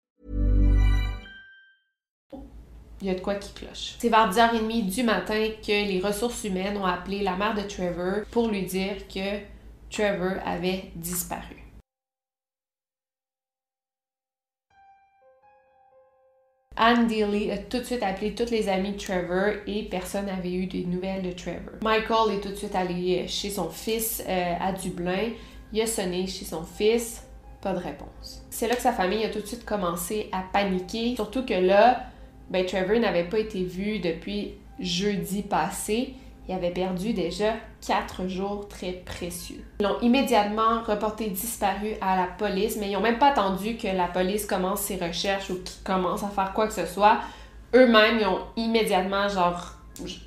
Il 3.01 3.07
y 3.07 3.09
a 3.09 3.15
de 3.15 3.19
quoi 3.19 3.35
qui 3.35 3.51
cloche. 3.53 3.95
C'est 3.97 4.09
vers 4.09 4.29
10h30 4.29 4.93
du 4.93 5.03
matin 5.03 5.47
que 5.65 5.71
les 5.71 5.99
ressources 5.99 6.43
humaines 6.43 6.77
ont 6.77 6.85
appelé 6.85 7.23
la 7.23 7.35
mère 7.35 7.55
de 7.55 7.61
Trevor 7.61 8.25
pour 8.29 8.47
lui 8.47 8.61
dire 8.61 9.07
que 9.07 9.39
Trevor 9.89 10.33
avait 10.45 10.91
disparu. 10.95 11.57
Anne 16.77 17.07
Daly 17.07 17.51
a 17.51 17.57
tout 17.57 17.79
de 17.79 17.83
suite 17.83 18.01
appelé 18.01 18.33
toutes 18.33 18.49
les 18.49 18.69
amies 18.69 18.93
de 18.93 18.97
Trevor 18.97 19.55
et 19.67 19.83
personne 19.83 20.27
n'avait 20.27 20.53
eu 20.53 20.67
des 20.67 20.85
nouvelles 20.85 21.21
de 21.23 21.31
Trevor. 21.31 21.73
Michael 21.83 22.35
est 22.35 22.39
tout 22.39 22.49
de 22.49 22.55
suite 22.55 22.75
allé 22.75 23.27
chez 23.27 23.49
son 23.49 23.69
fils 23.69 24.23
euh, 24.27 24.53
à 24.59 24.71
Dublin. 24.71 25.31
Il 25.73 25.81
a 25.81 25.87
sonné 25.87 26.27
chez 26.27 26.45
son 26.45 26.63
fils, 26.63 27.23
pas 27.61 27.73
de 27.73 27.79
réponse. 27.79 28.43
C'est 28.49 28.67
là 28.67 28.75
que 28.75 28.81
sa 28.81 28.93
famille 28.93 29.23
a 29.25 29.29
tout 29.29 29.41
de 29.41 29.45
suite 29.45 29.65
commencé 29.65 30.29
à 30.31 30.43
paniquer, 30.53 31.15
surtout 31.15 31.45
que 31.45 31.53
là, 31.53 32.10
ben, 32.51 32.65
Trevor 32.65 32.99
n'avait 32.99 33.23
pas 33.23 33.39
été 33.39 33.63
vu 33.63 33.99
depuis 33.99 34.55
jeudi 34.79 35.41
passé. 35.41 36.13
Il 36.49 36.53
avait 36.53 36.71
perdu 36.71 37.13
déjà 37.13 37.53
quatre 37.85 38.27
jours 38.27 38.67
très 38.67 38.91
précieux. 38.91 39.63
Ils 39.79 39.83
l'ont 39.83 39.99
immédiatement 40.01 40.81
reporté 40.85 41.29
disparu 41.29 41.93
à 42.01 42.17
la 42.17 42.27
police, 42.27 42.75
mais 42.77 42.89
ils 42.89 42.93
n'ont 42.93 42.99
même 42.99 43.19
pas 43.19 43.29
attendu 43.29 43.77
que 43.77 43.87
la 43.87 44.07
police 44.07 44.45
commence 44.45 44.81
ses 44.81 44.97
recherches 44.97 45.49
ou 45.49 45.63
qu'ils 45.63 45.81
commencent 45.83 46.23
à 46.23 46.27
faire 46.27 46.51
quoi 46.53 46.67
que 46.67 46.73
ce 46.73 46.85
soit. 46.85 47.19
Eux-mêmes, 47.73 48.17
ils 48.19 48.27
ont 48.27 48.41
immédiatement 48.57 49.29
genre 49.29 49.77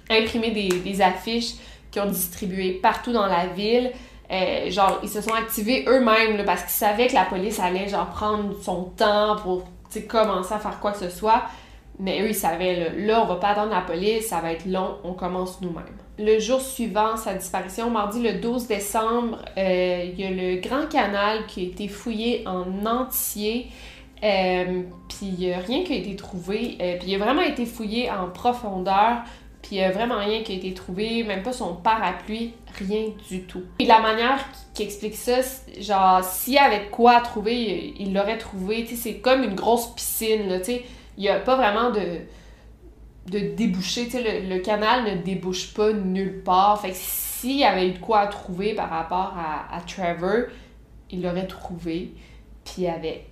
imprimé 0.09 0.51
des, 0.51 1.03
affiches 1.03 1.55
qu'ils 1.91 2.01
ont 2.01 2.07
distribuées 2.07 2.73
partout 2.73 3.13
dans 3.13 3.27
la 3.27 3.49
ville. 3.49 3.93
Euh, 4.31 4.71
genre, 4.71 5.01
ils 5.03 5.11
se 5.11 5.21
sont 5.21 5.35
activés 5.35 5.85
eux-mêmes 5.87 6.43
parce 6.47 6.63
qu'ils 6.63 6.71
savaient 6.71 7.09
que 7.09 7.15
la 7.15 7.27
police 7.27 7.61
allait 7.61 7.89
genre 7.89 8.09
prendre 8.09 8.55
son 8.63 8.85
temps 8.97 9.37
pour 9.43 9.65
commencer 10.09 10.55
à 10.55 10.59
faire 10.59 10.81
quoi 10.81 10.93
que 10.93 10.99
ce 10.99 11.11
soit. 11.11 11.43
Mais 11.99 12.21
eux, 12.23 12.31
ils 12.31 12.35
savaient, 12.35 12.77
là, 12.77 12.87
là, 12.97 13.23
on 13.23 13.27
va 13.27 13.37
pas 13.37 13.49
attendre 13.49 13.71
la 13.71 13.81
police, 13.81 14.27
ça 14.27 14.41
va 14.41 14.53
être 14.53 14.67
long, 14.67 14.97
on 15.05 15.13
commence 15.13 15.61
nous-mêmes. 15.61 15.85
Le 16.19 16.39
jour 16.39 16.61
suivant 16.61 17.17
sa 17.17 17.35
disparition, 17.35 17.91
mardi 17.91 18.23
le 18.23 18.35
12 18.41 18.67
décembre, 18.67 19.39
euh, 19.57 20.05
il 20.05 20.21
y 20.21 20.25
a 20.25 20.31
le 20.31 20.61
Grand 20.61 20.89
Canal 20.89 21.47
qui 21.47 21.61
a 21.61 21.65
été 21.65 21.89
fouillé 21.89 22.45
en 22.47 22.85
entier. 22.87 23.69
Euh, 24.23 24.83
puis 25.09 25.53
rien 25.53 25.85
qui 25.85 25.93
a 25.93 25.97
été 25.97 26.17
trouvé. 26.17 26.79
Euh, 26.81 26.97
puis 26.99 27.11
il 27.11 27.15
a 27.17 27.19
vraiment 27.19 27.43
été 27.43 27.67
fouillé 27.67 28.11
en 28.11 28.29
profondeur. 28.29 29.19
Puis 29.63 29.77
il 29.77 29.83
a 29.83 29.91
vraiment 29.91 30.19
rien 30.19 30.43
qui 30.43 30.53
a 30.53 30.55
été 30.57 30.75
trouvé, 30.75 31.23
même 31.25 31.43
pas 31.43 31.53
son 31.53 31.75
parapluie, 31.75 32.53
rien 32.79 33.07
du 33.29 33.43
tout. 33.43 33.63
Et 33.79 33.87
la 33.87 34.01
manière 34.01 34.45
qui 34.75 34.83
explique 34.83 35.15
ça, 35.15 35.39
genre, 35.81 36.23
s'il 36.23 36.55
y 36.55 36.59
avait 36.59 36.89
quoi 36.91 37.21
trouver, 37.21 37.95
il 37.99 38.13
l'aurait 38.13 38.39
trouvé. 38.39 38.85
Tu 38.85 38.95
sais, 38.95 38.97
c'est 38.97 39.19
comme 39.19 39.43
une 39.43 39.55
grosse 39.55 39.95
piscine, 39.95 40.49
là, 40.49 40.59
tu 40.59 40.67
sais 40.67 40.85
il 41.17 41.23
n'y 41.23 41.29
a 41.29 41.39
pas 41.39 41.57
vraiment 41.57 41.91
de, 41.91 42.21
de 43.31 43.39
le, 43.39 44.59
canal 44.59 45.05
ne 45.05 45.23
débouche 45.23 45.73
pas 45.73 45.93
nulle 45.93 46.43
part. 46.43 46.81
Fait 46.81 46.91
que 46.91 46.97
s'il 46.97 47.59
y 47.59 47.65
avait 47.65 47.89
eu 47.89 47.93
de 47.93 47.99
quoi 47.99 48.27
trouver 48.27 48.75
par 48.75 48.91
rapport 48.91 49.35
à, 49.37 49.81
Trevor, 49.81 50.49
il 51.11 51.23
l'aurait 51.23 51.47
trouvé. 51.47 52.13
Puis 52.65 52.75
il 52.79 52.83
n'y 52.83 52.89
avait 52.89 53.27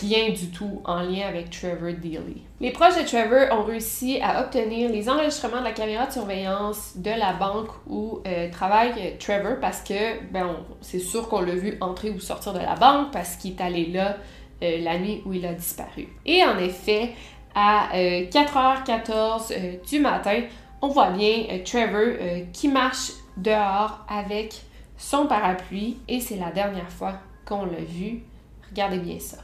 rien 0.00 0.30
du 0.30 0.50
tout 0.50 0.82
en 0.84 1.02
lien 1.02 1.26
avec 1.26 1.50
Trevor 1.50 1.94
Daly. 1.94 2.42
Les 2.60 2.70
proches 2.70 2.96
de 2.96 3.06
Trevor 3.06 3.58
ont 3.58 3.64
réussi 3.64 4.20
à 4.22 4.42
obtenir 4.42 4.88
les 4.90 5.08
enregistrements 5.08 5.58
de 5.58 5.64
la 5.64 5.72
caméra 5.72 6.06
de 6.06 6.12
surveillance 6.12 6.92
de 6.96 7.10
la 7.10 7.32
banque 7.32 7.70
où 7.88 8.20
euh, 8.26 8.48
travaille 8.52 9.18
Trevor 9.18 9.58
parce 9.60 9.82
que 9.82 10.22
ben, 10.30 10.56
c'est 10.80 11.00
sûr 11.00 11.28
qu'on 11.28 11.40
l'a 11.40 11.56
vu 11.56 11.76
entrer 11.80 12.10
ou 12.10 12.20
sortir 12.20 12.52
de 12.52 12.60
la 12.60 12.76
banque 12.76 13.10
parce 13.12 13.34
qu'il 13.34 13.52
est 13.52 13.60
allé 13.60 13.86
là 13.86 14.16
euh, 14.64 14.78
la 14.82 14.98
nuit 14.98 15.22
où 15.24 15.32
il 15.32 15.44
a 15.46 15.52
disparu. 15.52 16.08
Et 16.24 16.42
en 16.42 16.58
effet, 16.58 17.12
à 17.54 17.90
4h14 17.94 19.12
euh, 19.12 19.38
euh, 19.52 19.76
du 19.86 20.00
matin, 20.00 20.42
on 20.82 20.88
voit 20.88 21.10
bien 21.10 21.46
Trevor 21.64 22.16
qui 22.52 22.68
marche 22.68 23.12
dehors 23.36 24.04
avec 24.08 24.54
son 24.96 25.26
parapluie 25.26 25.98
et 26.08 26.20
c'est 26.20 26.36
la 26.36 26.50
dernière 26.50 26.90
fois 26.90 27.14
qu'on 27.46 27.64
l'a 27.64 27.80
vu. 27.80 28.22
Regardez 28.70 28.98
bien 28.98 29.18
ça. 29.18 29.38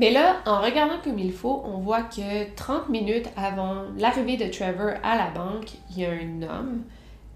Mais 0.00 0.10
là, 0.10 0.42
en 0.44 0.60
regardant 0.60 0.98
comme 1.04 1.20
il 1.20 1.32
faut, 1.32 1.62
on 1.64 1.78
voit 1.78 2.02
que 2.02 2.52
30 2.56 2.88
minutes 2.88 3.28
avant 3.36 3.84
l'arrivée 3.96 4.36
de 4.36 4.50
Trevor 4.50 4.94
à 5.04 5.16
la 5.16 5.30
banque, 5.30 5.70
il 5.90 6.02
y 6.02 6.04
a 6.04 6.10
un 6.10 6.42
homme 6.42 6.82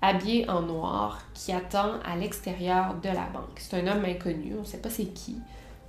habillé 0.03 0.50
en 0.50 0.62
noir 0.62 1.23
qui 1.35 1.53
attend 1.53 2.00
à 2.05 2.17
l'extérieur 2.17 2.97
de 3.00 3.11
la 3.11 3.29
banque. 3.33 3.59
C'est 3.59 3.77
un 3.77 3.87
homme 3.87 4.05
inconnu, 4.05 4.55
on 4.57 4.62
ne 4.62 4.67
sait 4.67 4.79
pas 4.79 4.91
c'est 4.91 5.07
qui. 5.07 5.37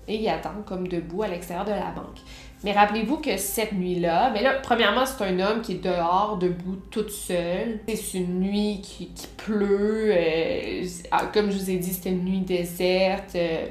et 0.07 0.17
il 0.17 0.29
attend 0.29 0.61
comme 0.67 0.87
debout 0.87 1.23
à 1.23 1.27
l'extérieur 1.27 1.65
de 1.65 1.71
la 1.71 1.89
banque. 1.89 2.19
Mais 2.63 2.71
rappelez-vous 2.71 3.17
que 3.17 3.35
cette 3.37 3.73
nuit-là, 3.73 4.29
mais 4.31 4.43
là, 4.43 4.53
premièrement, 4.61 5.07
c'est 5.07 5.23
un 5.23 5.39
homme 5.39 5.61
qui 5.61 5.71
est 5.73 5.83
dehors, 5.83 6.37
debout, 6.37 6.75
toute 6.91 7.09
seule. 7.09 7.79
C'est 7.87 8.19
une 8.19 8.41
nuit 8.41 8.81
qui, 8.83 9.11
pleut. 9.37 10.11
Euh, 10.11 10.85
ah, 11.09 11.31
comme 11.33 11.49
je 11.49 11.57
vous 11.57 11.71
ai 11.71 11.77
dit, 11.77 11.93
c'était 11.93 12.11
une 12.11 12.25
nuit 12.25 12.41
déserte. 12.41 13.33
Euh, 13.33 13.65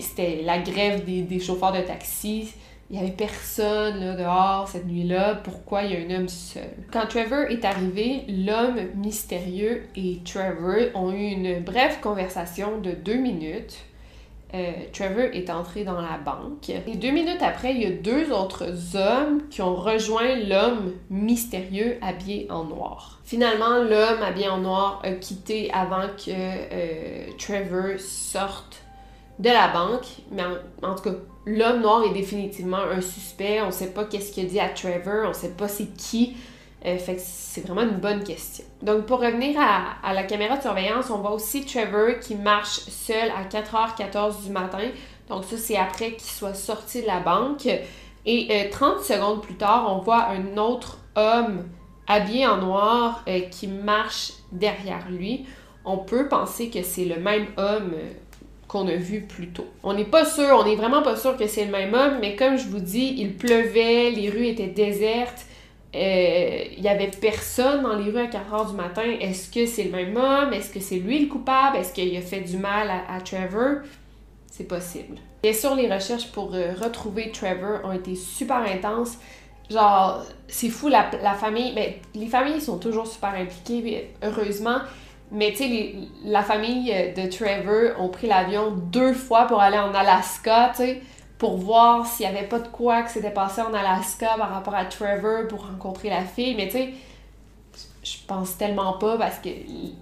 c'était 0.00 0.42
la 0.42 0.58
grève 0.58 1.04
des, 1.04 1.40
chauffeurs 1.40 1.72
de 1.72 1.80
taxi. 1.80 2.52
Il 2.90 2.96
n'y 2.96 3.02
avait 3.02 3.14
personne 3.14 4.00
là, 4.00 4.16
dehors 4.16 4.68
cette 4.68 4.86
nuit-là. 4.86 5.34
Pourquoi 5.44 5.82
il 5.82 5.92
y 5.92 5.96
a 5.96 5.98
un 5.98 6.20
homme 6.20 6.28
seul? 6.28 6.70
Quand 6.90 7.06
Trevor 7.06 7.50
est 7.50 7.64
arrivé, 7.64 8.24
l'homme 8.28 8.80
mystérieux 8.94 9.82
et 9.94 10.20
Trevor 10.24 10.88
ont 10.94 11.12
eu 11.12 11.26
une 11.26 11.60
brève 11.60 12.00
conversation 12.00 12.78
de 12.80 12.92
deux 12.92 13.18
minutes 13.18 13.84
euh, 14.54 14.72
Trevor 14.94 15.24
est 15.34 15.50
entré 15.50 15.84
dans 15.84 16.00
la 16.00 16.16
banque. 16.16 16.70
Et 16.70 16.96
deux 16.96 17.10
minutes 17.10 17.42
après, 17.42 17.74
il 17.74 17.82
y 17.82 17.86
a 17.86 17.90
deux 17.90 18.32
autres 18.32 18.96
hommes 18.96 19.42
qui 19.50 19.60
ont 19.60 19.74
rejoint 19.74 20.36
l'homme 20.36 20.94
mystérieux 21.10 21.98
habillé 22.00 22.46
en 22.50 22.64
noir. 22.64 23.20
Finalement, 23.24 23.78
l'homme 23.78 24.22
habillé 24.22 24.48
en 24.48 24.58
noir 24.58 25.02
a 25.04 25.12
quitté 25.12 25.70
avant 25.72 26.06
que 26.16 26.30
euh, 26.30 27.26
Trevor 27.38 27.98
sorte 27.98 28.82
de 29.38 29.48
la 29.48 29.68
banque. 29.68 30.06
Mais 30.30 30.42
en, 30.82 30.94
tout 30.94 31.02
cas, 31.02 31.16
l'homme 31.46 31.80
noir 31.80 32.04
est 32.04 32.12
définitivement 32.12 32.78
un 32.78 33.00
suspect. 33.00 33.60
On 33.62 33.66
ne 33.66 33.72
sait 33.72 33.92
pas 33.92 34.04
qu'est-ce 34.04 34.32
qu'il 34.32 34.46
a 34.46 34.48
dit 34.48 34.60
à 34.60 34.68
Trevor. 34.68 35.26
On 35.26 35.28
ne 35.28 35.32
sait 35.32 35.50
pas 35.50 35.68
c'est 35.68 35.94
qui. 35.96 36.36
Euh, 36.86 36.96
fait 36.96 37.18
c'est 37.18 37.66
vraiment 37.66 37.82
une 37.82 37.98
bonne 37.98 38.22
question. 38.22 38.64
Donc, 38.82 39.06
pour 39.06 39.20
revenir 39.20 39.58
à, 39.58 40.14
la 40.14 40.22
caméra 40.22 40.56
de 40.56 40.62
surveillance, 40.62 41.10
on 41.10 41.18
voit 41.18 41.32
aussi 41.32 41.64
Trevor 41.64 42.20
qui 42.20 42.36
marche 42.36 42.80
seul 42.88 43.30
à 43.30 43.44
4h14 43.44 44.44
du 44.44 44.50
matin. 44.50 44.88
Donc, 45.28 45.44
ça, 45.44 45.56
c'est 45.56 45.76
après 45.76 46.12
qu'il 46.12 46.30
soit 46.30 46.54
sorti 46.54 47.02
de 47.02 47.06
la 47.06 47.20
banque. 47.20 47.68
Et 48.26 48.68
30 48.70 48.98
euh, 48.98 49.02
secondes 49.02 49.42
plus 49.42 49.56
tard, 49.56 49.86
on 49.88 50.02
voit 50.02 50.28
un 50.28 50.56
autre 50.56 50.98
homme 51.16 51.64
habillé 52.06 52.46
en 52.46 52.58
noir 52.58 53.24
euh, 53.28 53.40
qui 53.40 53.66
marche 53.66 54.32
derrière 54.52 55.10
lui. 55.10 55.46
On 55.84 55.98
peut 55.98 56.28
penser 56.28 56.70
que 56.70 56.82
c'est 56.82 57.04
le 57.04 57.16
même 57.16 57.46
homme 57.56 57.92
qu'on 58.68 58.86
a 58.86 58.94
vu 58.94 59.22
plus 59.22 59.48
tôt. 59.48 59.66
On 59.82 59.94
n'est 59.94 60.04
pas 60.04 60.24
sûr, 60.24 60.56
on 60.60 60.64
n'est 60.64 60.76
vraiment 60.76 61.02
pas 61.02 61.16
sûr 61.16 61.36
que 61.36 61.46
c'est 61.46 61.64
le 61.64 61.72
même 61.72 61.94
homme, 61.94 62.18
mais 62.20 62.36
comme 62.36 62.56
je 62.56 62.68
vous 62.68 62.80
dis, 62.80 63.14
il 63.18 63.34
pleuvait, 63.34 64.10
les 64.10 64.30
rues 64.30 64.46
étaient 64.46 64.66
désertes 64.66 65.46
il 65.94 66.00
euh, 66.00 66.64
y 66.78 66.88
avait 66.88 67.10
personne 67.10 67.82
dans 67.82 67.96
les 67.96 68.10
rues 68.10 68.20
à 68.20 68.26
4 68.26 68.52
heures 68.52 68.70
du 68.70 68.76
matin. 68.76 69.02
Est-ce 69.20 69.50
que 69.50 69.64
c'est 69.64 69.84
le 69.84 69.90
même 69.90 70.16
homme? 70.16 70.52
Est-ce 70.52 70.70
que 70.70 70.80
c'est 70.80 70.98
lui 70.98 71.20
le 71.20 71.28
coupable? 71.28 71.78
Est-ce 71.78 71.94
qu'il 71.94 72.14
a 72.14 72.20
fait 72.20 72.40
du 72.40 72.58
mal 72.58 72.90
à, 72.90 73.20
Trevor? 73.22 73.82
C'est 74.50 74.68
possible. 74.68 75.16
Bien 75.42 75.52
sûr, 75.54 75.74
les 75.74 75.92
recherches 75.92 76.30
pour 76.30 76.54
euh, 76.54 76.74
retrouver 76.74 77.30
Trevor 77.30 77.80
ont 77.84 77.92
été 77.92 78.16
super 78.16 78.58
intenses. 78.58 79.16
Genre, 79.70 80.22
c'est 80.46 80.68
fou, 80.68 80.88
la, 80.88 81.10
famille. 81.34 81.72
Mais 81.74 82.00
ben, 82.12 82.20
les 82.20 82.28
familles 82.28 82.60
sont 82.60 82.78
toujours 82.78 83.06
super 83.06 83.30
impliquées, 83.30 84.10
heureusement. 84.22 84.80
Mais 85.30 85.50
tu 85.52 85.58
sais, 85.58 85.94
la 86.24 86.42
famille 86.42 86.92
de 87.16 87.30
Trevor 87.30 88.00
ont 88.00 88.08
pris 88.08 88.26
l'avion 88.26 88.70
deux 88.70 89.12
fois 89.12 89.46
pour 89.46 89.60
aller 89.60 89.78
en 89.78 89.94
Alaska, 89.94 90.72
tu 90.74 90.82
sais 90.82 91.02
pour 91.38 91.56
voir 91.56 92.04
s'il 92.04 92.28
n'y 92.28 92.36
avait 92.36 92.48
pas 92.48 92.58
de 92.58 92.68
quoi 92.68 93.02
que 93.02 93.10
s'était 93.10 93.30
passé 93.30 93.62
en 93.62 93.72
Alaska 93.72 94.34
par 94.36 94.50
rapport 94.50 94.74
à 94.74 94.84
Trevor 94.84 95.46
pour 95.48 95.66
rencontrer 95.66 96.10
la 96.10 96.22
fille. 96.22 96.56
Mais 96.56 96.66
tu 96.66 96.72
sais, 96.72 96.90
je 98.02 98.16
pense 98.26 98.58
tellement 98.58 98.94
pas 98.94 99.16
parce 99.16 99.38
que 99.38 99.48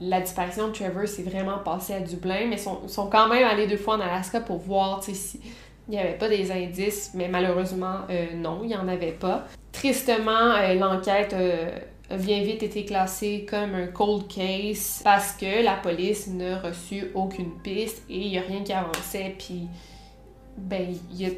la 0.01 0.21
disparition 0.21 0.69
de 0.69 0.73
Trevor 0.73 1.07
s'est 1.07 1.23
vraiment 1.23 1.59
passée 1.59 1.95
à 1.95 2.01
Dublin, 2.01 2.47
mais 2.49 2.57
ils 2.57 2.59
sont, 2.59 2.89
sont, 2.89 3.09
quand 3.09 3.29
même 3.29 3.45
allés 3.45 3.67
deux 3.67 3.77
fois 3.77 3.97
en 3.97 4.01
Alaska 4.01 4.41
pour 4.41 4.59
voir 4.59 5.03
s'il 5.03 5.41
n'y 5.89 5.99
avait 5.99 6.17
pas 6.17 6.29
des 6.29 6.51
indices, 6.51 7.11
mais 7.15 7.29
malheureusement, 7.29 8.01
euh, 8.11 8.27
non, 8.35 8.61
il 8.63 8.69
n'y 8.69 8.77
en 8.77 8.89
avait 8.89 9.13
pas. 9.13 9.45
Tristement, 9.73 10.53
euh, 10.55 10.75
l'enquête 10.75 11.35
euh, 11.35 11.71
a 12.11 12.17
bien 12.17 12.43
vite 12.43 12.63
été 12.63 12.85
classée 12.85 13.47
comme 13.49 13.75
un 13.75 13.87
cold 13.87 14.29
case 14.29 15.01
parce 15.03 15.33
que 15.33 15.65
la 15.65 15.75
police 15.75 16.29
n'a 16.29 16.59
reçu 16.61 17.11
aucune 17.15 17.51
piste 17.63 18.03
et 18.09 18.19
il 18.19 18.29
n'y 18.31 18.39
a 18.39 18.43
rien 18.43 18.63
qui 18.63 18.73
avançait, 18.73 19.35
puis 19.39 19.69
ben, 20.57 20.95
il 21.13 21.21
y, 21.21 21.27
a 21.27 21.31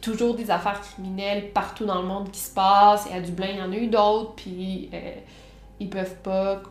toujours 0.00 0.34
des 0.34 0.50
affaires 0.50 0.80
criminelles 0.80 1.50
partout 1.52 1.84
dans 1.84 2.02
le 2.02 2.08
monde 2.08 2.30
qui 2.30 2.40
se 2.40 2.52
passent. 2.52 3.06
Et 3.10 3.14
à 3.14 3.20
Dublin, 3.20 3.48
il 3.52 3.58
y 3.58 3.62
en 3.62 3.72
a 3.72 3.76
eu 3.76 3.86
d'autres, 3.86 4.34
puis 4.34 4.90
euh, 4.92 5.12
ils 5.78 5.88
peuvent 5.88 6.16
pas 6.22 6.62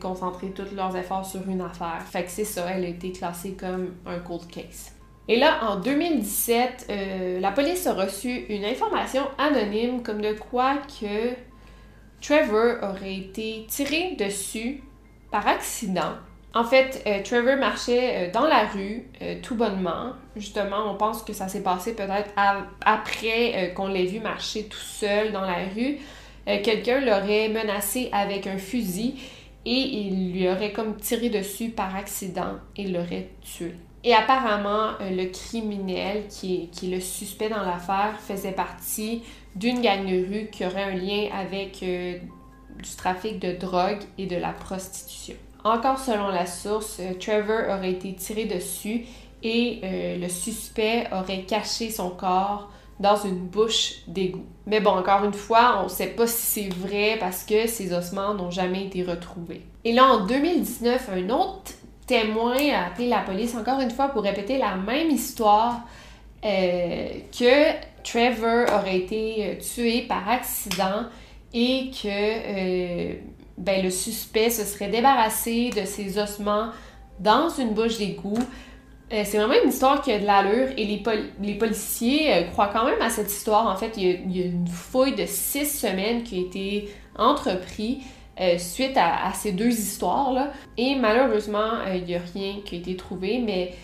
concentrer 0.00 0.50
tous 0.50 0.74
leurs 0.74 0.96
efforts 0.96 1.24
sur 1.24 1.48
une 1.48 1.60
affaire. 1.60 2.02
Fait 2.10 2.24
que 2.24 2.30
c'est 2.30 2.44
ça, 2.44 2.68
elle 2.70 2.84
a 2.84 2.88
été 2.88 3.12
classée 3.12 3.52
comme 3.52 3.94
un 4.04 4.18
cold 4.18 4.48
case. 4.48 4.92
Et 5.28 5.36
là, 5.38 5.58
en 5.70 5.76
2017, 5.76 6.86
euh, 6.88 7.40
la 7.40 7.52
police 7.52 7.86
a 7.86 7.94
reçu 7.94 8.46
une 8.48 8.64
information 8.64 9.22
anonyme 9.38 10.02
comme 10.02 10.20
de 10.20 10.32
quoi 10.32 10.76
que 11.00 11.34
Trevor 12.26 12.78
aurait 12.82 13.16
été 13.16 13.66
tiré 13.68 14.16
dessus 14.18 14.82
par 15.30 15.46
accident 15.46 16.14
en 16.56 16.64
fait, 16.64 17.02
euh, 17.06 17.22
Trevor 17.22 17.58
marchait 17.58 18.28
euh, 18.28 18.32
dans 18.32 18.46
la 18.46 18.64
rue 18.64 19.04
euh, 19.20 19.34
tout 19.42 19.56
bonnement. 19.56 20.12
Justement, 20.36 20.90
on 20.90 20.94
pense 20.94 21.22
que 21.22 21.34
ça 21.34 21.48
s'est 21.48 21.62
passé 21.62 21.94
peut-être 21.94 22.30
après 22.82 23.74
qu'on 23.76 23.88
l'ait 23.88 24.06
vu 24.06 24.20
marcher 24.20 24.64
tout 24.64 24.78
seul 24.78 25.32
dans 25.32 25.42
la 25.42 25.66
rue. 25.74 25.98
Quelqu'un 26.46 27.00
l'aurait 27.00 27.48
menacé 27.48 28.08
avec 28.12 28.46
un 28.46 28.56
fusil 28.56 29.16
et 29.66 29.70
il 29.70 30.32
lui 30.32 30.48
aurait 30.48 30.72
comme 30.72 30.96
tiré 30.96 31.28
dessus 31.28 31.70
par 31.70 31.94
accident 31.94 32.54
et 32.76 32.86
l'aurait 32.86 33.28
tué. 33.42 33.74
Et 34.04 34.14
apparemment, 34.14 34.92
le 35.00 35.26
criminel 35.26 36.28
qui 36.28 36.68
qui 36.68 36.92
est 36.92 36.96
le 36.96 37.00
suspect 37.00 37.48
dans 37.48 37.62
l'affaire 37.62 38.14
faisait 38.20 38.52
partie 38.52 39.22
d'une 39.56 39.80
gang 39.80 40.04
de 40.04 40.28
rue 40.28 40.48
qui 40.50 40.64
aurait 40.64 40.84
un 40.84 40.94
lien 40.94 41.28
avec 41.32 41.82
du 42.82 42.96
trafic 42.96 43.38
de 43.38 43.52
drogue 43.52 44.02
et 44.18 44.26
de 44.26 44.36
la 44.36 44.52
prostitution. 44.52 45.36
Encore 45.64 45.98
selon 45.98 46.28
la 46.28 46.46
source, 46.46 46.98
euh, 47.00 47.14
Trevor 47.18 47.76
aurait 47.76 47.90
été 47.90 48.14
tiré 48.14 48.44
dessus 48.44 49.04
et 49.42 49.80
euh, 49.82 50.16
le 50.16 50.28
suspect 50.28 51.08
aurait 51.12 51.42
caché 51.42 51.90
son 51.90 52.10
corps 52.10 52.70
dans 53.00 53.16
une 53.16 53.38
bouche 53.38 53.94
d'égout. 54.06 54.46
Mais 54.66 54.80
bon, 54.80 54.90
encore 54.90 55.24
une 55.24 55.32
fois, 55.32 55.78
on 55.80 55.84
ne 55.84 55.88
sait 55.88 56.06
pas 56.06 56.26
si 56.26 56.46
c'est 56.46 56.74
vrai 56.74 57.16
parce 57.18 57.44
que 57.44 57.66
ces 57.66 57.92
ossements 57.92 58.34
n'ont 58.34 58.50
jamais 58.50 58.86
été 58.86 59.02
retrouvés. 59.02 59.62
Et 59.84 59.92
là, 59.92 60.04
en 60.06 60.26
2019, 60.26 61.10
un 61.12 61.30
autre 61.30 61.72
témoin 62.06 62.56
a 62.72 62.86
appelé 62.86 63.08
la 63.08 63.20
police 63.20 63.54
encore 63.54 63.80
une 63.80 63.90
fois 63.90 64.08
pour 64.08 64.22
répéter 64.22 64.58
la 64.58 64.76
même 64.76 65.10
histoire 65.10 65.80
euh, 66.44 67.08
que 67.36 67.72
Trevor 68.04 68.66
aurait 68.72 68.98
été 68.98 69.58
tué 69.58 70.02
par 70.02 70.28
accident 70.28 71.06
et 71.52 71.90
que 71.90 73.16
ben, 73.58 73.82
le 73.82 73.90
suspect 73.90 74.50
se 74.50 74.64
serait 74.64 74.88
débarrassé 74.88 75.70
de 75.70 75.84
ses 75.84 76.18
ossements 76.18 76.68
dans 77.18 77.48
une 77.48 77.70
bouche 77.70 77.98
d'égout. 77.98 78.38
Euh, 79.12 79.22
c'est 79.24 79.38
vraiment 79.38 79.54
une 79.62 79.70
histoire 79.70 80.02
qui 80.02 80.10
a 80.10 80.18
de 80.18 80.26
l'allure 80.26 80.68
et 80.76 80.84
les, 80.84 81.54
policiers 81.54 82.34
euh, 82.34 82.42
croient 82.50 82.70
quand 82.72 82.84
même 82.84 83.00
à 83.00 83.08
cette 83.08 83.30
histoire. 83.30 83.66
En 83.68 83.76
fait, 83.76 83.92
il 83.96 84.36
y, 84.36 84.42
a, 84.42 84.46
une 84.46 84.66
fouille 84.66 85.14
de 85.14 85.26
six 85.26 85.66
semaines 85.66 86.24
qui 86.24 86.38
a 86.38 86.40
été 86.40 86.88
entreprise 87.16 87.98
euh, 88.40 88.58
suite 88.58 88.96
à, 88.96 89.32
ces 89.34 89.52
deux 89.52 89.70
histoires-là. 89.70 90.52
Et 90.76 90.94
malheureusement, 90.94 91.84
il 91.94 92.04
n'y 92.04 92.14
a 92.14 92.20
rien 92.34 92.56
qui 92.64 92.76
a 92.76 92.78
été 92.78 92.96
trouvé, 92.96 93.38
mais 93.38 93.74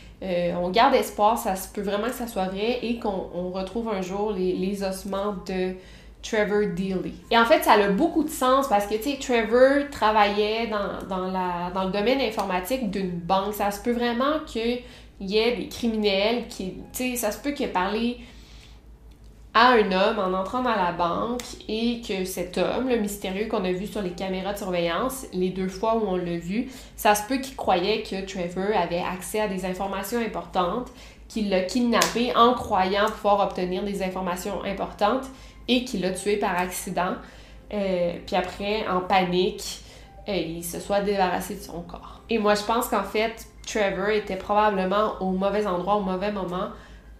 on 0.56 0.70
garde 0.70 0.94
espoir, 0.94 1.36
ça 1.36 1.56
se 1.56 1.66
peut 1.66 1.80
vraiment 1.80 2.06
que 2.06 2.14
ça 2.14 2.28
soit 2.28 2.44
vrai 2.44 2.78
et 2.82 3.00
qu'on 3.00 3.50
retrouve 3.50 3.88
un 3.88 4.02
jour 4.02 4.30
les, 4.32 4.52
les 4.52 4.84
ossements 4.84 5.34
de 5.48 5.74
Trevor 6.22 6.74
Dealey. 6.74 7.12
Et 7.30 7.36
en 7.36 7.44
fait, 7.44 7.62
ça 7.64 7.72
a 7.72 7.88
beaucoup 7.88 8.24
de 8.24 8.30
sens 8.30 8.68
parce 8.68 8.86
que, 8.86 8.94
tu 8.94 9.10
sais, 9.10 9.18
Trevor 9.20 9.90
travaillait 9.90 10.68
dans, 10.68 11.06
dans, 11.08 11.30
la, 11.30 11.70
dans 11.74 11.84
le 11.84 11.90
domaine 11.90 12.20
informatique 12.20 12.90
d'une 12.90 13.10
banque. 13.10 13.54
Ça 13.54 13.70
se 13.70 13.82
peut 13.82 13.92
vraiment 13.92 14.40
qu'il 14.46 14.80
y 15.20 15.38
ait 15.38 15.56
des 15.56 15.68
criminels 15.68 16.46
qui, 16.48 16.74
tu 16.92 17.10
sais, 17.10 17.16
ça 17.16 17.32
se 17.32 17.38
peut 17.38 17.50
qu'il 17.50 17.66
ait 17.66 17.72
parlé 17.72 18.18
à 19.54 19.72
un 19.72 19.92
homme 19.92 20.18
en 20.18 20.32
entrant 20.32 20.62
dans 20.62 20.74
la 20.74 20.92
banque 20.92 21.42
et 21.68 22.00
que 22.00 22.24
cet 22.24 22.56
homme, 22.56 22.88
le 22.88 22.96
mystérieux 22.96 23.48
qu'on 23.48 23.64
a 23.64 23.72
vu 23.72 23.86
sur 23.86 24.00
les 24.00 24.12
caméras 24.12 24.54
de 24.54 24.58
surveillance, 24.58 25.26
les 25.32 25.50
deux 25.50 25.68
fois 25.68 25.96
où 25.96 26.06
on 26.06 26.16
l'a 26.16 26.38
vu, 26.38 26.70
ça 26.96 27.14
se 27.14 27.26
peut 27.26 27.36
qu'il 27.36 27.56
croyait 27.56 28.02
que 28.02 28.24
Trevor 28.24 28.74
avait 28.74 29.02
accès 29.02 29.40
à 29.40 29.48
des 29.48 29.66
informations 29.66 30.18
importantes, 30.20 30.88
qu'il 31.28 31.50
l'a 31.50 31.60
kidnappé 31.60 32.34
en 32.34 32.54
croyant 32.54 33.06
pouvoir 33.06 33.40
obtenir 33.40 33.82
des 33.84 34.02
informations 34.02 34.64
importantes 34.64 35.26
et 35.68 35.84
qu'il 35.84 36.00
l'a 36.00 36.12
tué 36.12 36.36
par 36.36 36.58
accident. 36.58 37.14
Euh, 37.74 38.14
puis 38.26 38.36
après, 38.36 38.86
en 38.88 39.00
panique, 39.00 39.80
euh, 40.28 40.34
il 40.34 40.64
se 40.64 40.80
soit 40.80 41.00
débarrassé 41.00 41.56
de 41.56 41.60
son 41.60 41.82
corps. 41.82 42.20
Et 42.30 42.38
moi, 42.38 42.54
je 42.54 42.62
pense 42.62 42.88
qu'en 42.88 43.04
fait, 43.04 43.46
Trevor 43.66 44.08
était 44.10 44.36
probablement 44.36 45.14
au 45.20 45.30
mauvais 45.30 45.66
endroit, 45.66 45.96
au 45.96 46.02
mauvais 46.02 46.32
moment. 46.32 46.68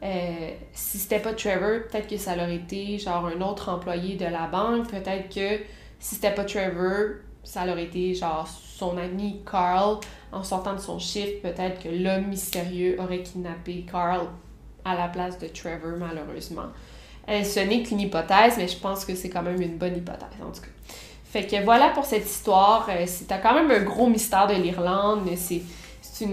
Euh, 0.03 0.51
si 0.73 0.99
c'était 0.99 1.21
pas 1.21 1.33
Trevor, 1.33 1.83
peut-être 1.89 2.09
que 2.09 2.17
ça 2.17 2.35
aurait 2.35 2.57
été 2.57 2.99
genre 2.99 3.27
un 3.27 3.41
autre 3.41 3.69
employé 3.69 4.17
de 4.17 4.25
la 4.25 4.47
banque. 4.47 4.89
Peut-être 4.89 5.29
que 5.33 5.63
si 6.01 6.17
c'était 6.17 6.35
pas 6.35 6.45
Trevor, 6.45 7.17
ça 7.45 7.65
aurait 7.67 7.85
été 7.85 8.15
genre 8.15 8.49
son 8.49 8.97
ami 8.97 9.43
Carl 9.49 9.99
en 10.33 10.43
sortant 10.43 10.75
de 10.75 10.81
son 10.81 10.99
chiffre. 10.99 11.41
Peut-être 11.43 11.83
que 11.83 11.89
l'homme 11.89 12.27
mystérieux 12.27 12.97
aurait 13.01 13.23
kidnappé 13.23 13.87
Carl 13.91 14.27
à 14.85 14.97
la 14.97 15.09
place 15.09 15.39
de 15.39 15.47
Trevor, 15.47 15.99
malheureusement. 15.99 16.71
Euh, 17.29 17.45
ce 17.45 17.61
n'est 17.61 17.85
qu'une 17.85 18.01
hypothèse, 18.01 18.55
mais 18.57 18.67
je 18.67 18.77
pense 18.79 19.05
que 19.05 19.15
c'est 19.15 19.31
quand 19.31 19.43
même 19.43 19.61
une 19.61 19.77
bonne 19.79 19.97
hypothèse, 19.97 20.29
en 20.43 20.51
tout 20.51 20.63
cas. 20.63 20.95
Fait 21.25 21.47
que 21.47 21.63
voilà 21.65 21.91
pour 21.91 22.05
cette 22.05 22.27
histoire. 22.27 22.89
Euh, 22.91 23.05
C'était 23.07 23.41
quand 23.41 23.55
même 23.55 23.71
un 23.71 23.85
gros 23.85 24.09
mystère 24.09 24.49
de 24.49 24.55
l'Irlande. 24.55 25.29
C'est 25.37 25.63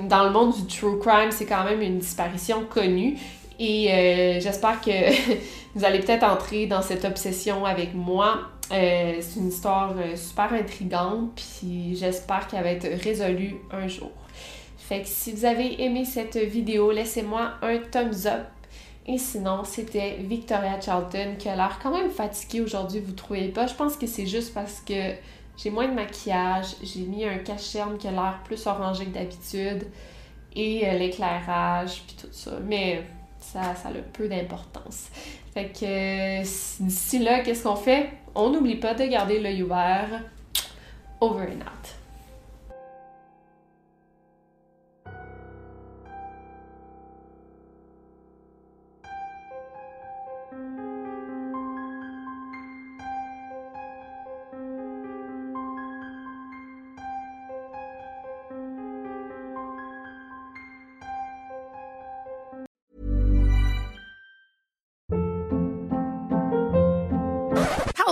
dans 0.08 0.26
le 0.26 0.32
monde 0.32 0.54
du 0.54 0.66
true 0.66 1.00
crime, 1.00 1.32
c'est 1.32 1.46
quand 1.46 1.64
même 1.64 1.82
une 1.82 2.00
disparition 2.00 2.66
connue. 2.66 3.18
Et 3.60 3.91
euh, 3.91 4.39
j'espère 4.39 4.82
que 4.82 4.89
vous 5.76 5.86
allez 5.86 6.00
peut-être 6.00 6.24
entrer 6.24 6.65
dans 6.65 6.82
cette 6.82 7.06
obsession 7.06 7.65
avec 7.65 7.93
moi. 7.93 8.50
Euh, 8.72 9.17
c'est 9.19 9.39
une 9.39 9.50
histoire 9.50 9.93
super 10.15 10.54
intrigante, 10.54 11.32
puis 11.36 11.95
j'espère 11.95 12.48
qu'elle 12.48 12.63
va 12.63 12.72
être 12.72 13.04
résolue 13.04 13.58
un 13.72 13.88
jour. 13.88 14.12
Fait 14.78 15.02
que 15.02 15.08
si 15.08 15.34
vous 15.34 15.45
avez 15.45 15.84
aimé 15.84 16.06
cette 16.06 16.38
vidéo, 16.38 16.91
laissez-moi 16.91 17.52
un 17.62 17.78
thumbs 17.78 18.26
up. 18.26 18.48
Et 19.06 19.17
sinon, 19.17 19.63
c'était 19.63 20.17
Victoria 20.19 20.80
Charlton 20.80 21.36
qui 21.38 21.50
a 21.50 21.56
l'air 21.56 21.80
quand 21.82 21.91
même 21.91 22.12
fatiguée 22.12 22.62
aujourd'hui, 22.62 23.00
vous 23.00 23.13
trouvez 23.13 23.48
pas? 23.50 23.65
Je 23.65 23.74
pense 23.74 23.98
que 23.98 24.06
c'est 24.06 24.28
juste 24.28 24.54
parce 24.54 24.82
que 24.82 25.13
j'ai 25.58 25.72
moins 25.72 25.88
de 25.88 25.93
maquillage, 25.93 26.76
j'ai 26.84 27.02
mis 27.02 27.26
un 27.26 27.39
cache-cerne 27.39 27.98
qui 27.98 28.08
a 28.08 28.12
l'air 28.12 28.39
plus 28.45 28.65
orangé 28.67 29.06
que 29.06 29.10
d'habitude 29.10 29.88
et 30.56 30.88
euh, 30.88 30.98
l'éclairage 30.98 32.04
puis 32.08 32.15
tout 32.22 32.32
ça. 32.32 32.52
Mais 32.63 33.04
ça, 33.39 33.75
ça 33.75 33.89
a 33.89 33.93
peu 34.13 34.28
d'importance. 34.28 35.08
Fait 35.54 35.67
que 35.67 36.41
d'ici 36.84 37.19
là, 37.19 37.39
qu'est-ce 37.41 37.63
qu'on 37.63 37.75
fait? 37.75 38.10
On 38.36 38.49
n'oublie 38.49 38.75
pas 38.75 38.93
de 38.93 39.06
garder 39.06 39.39
l'œil 39.39 39.63
ouvert. 39.63 40.23
Over 41.21 41.47
and 41.47 41.62
out. 41.62 41.99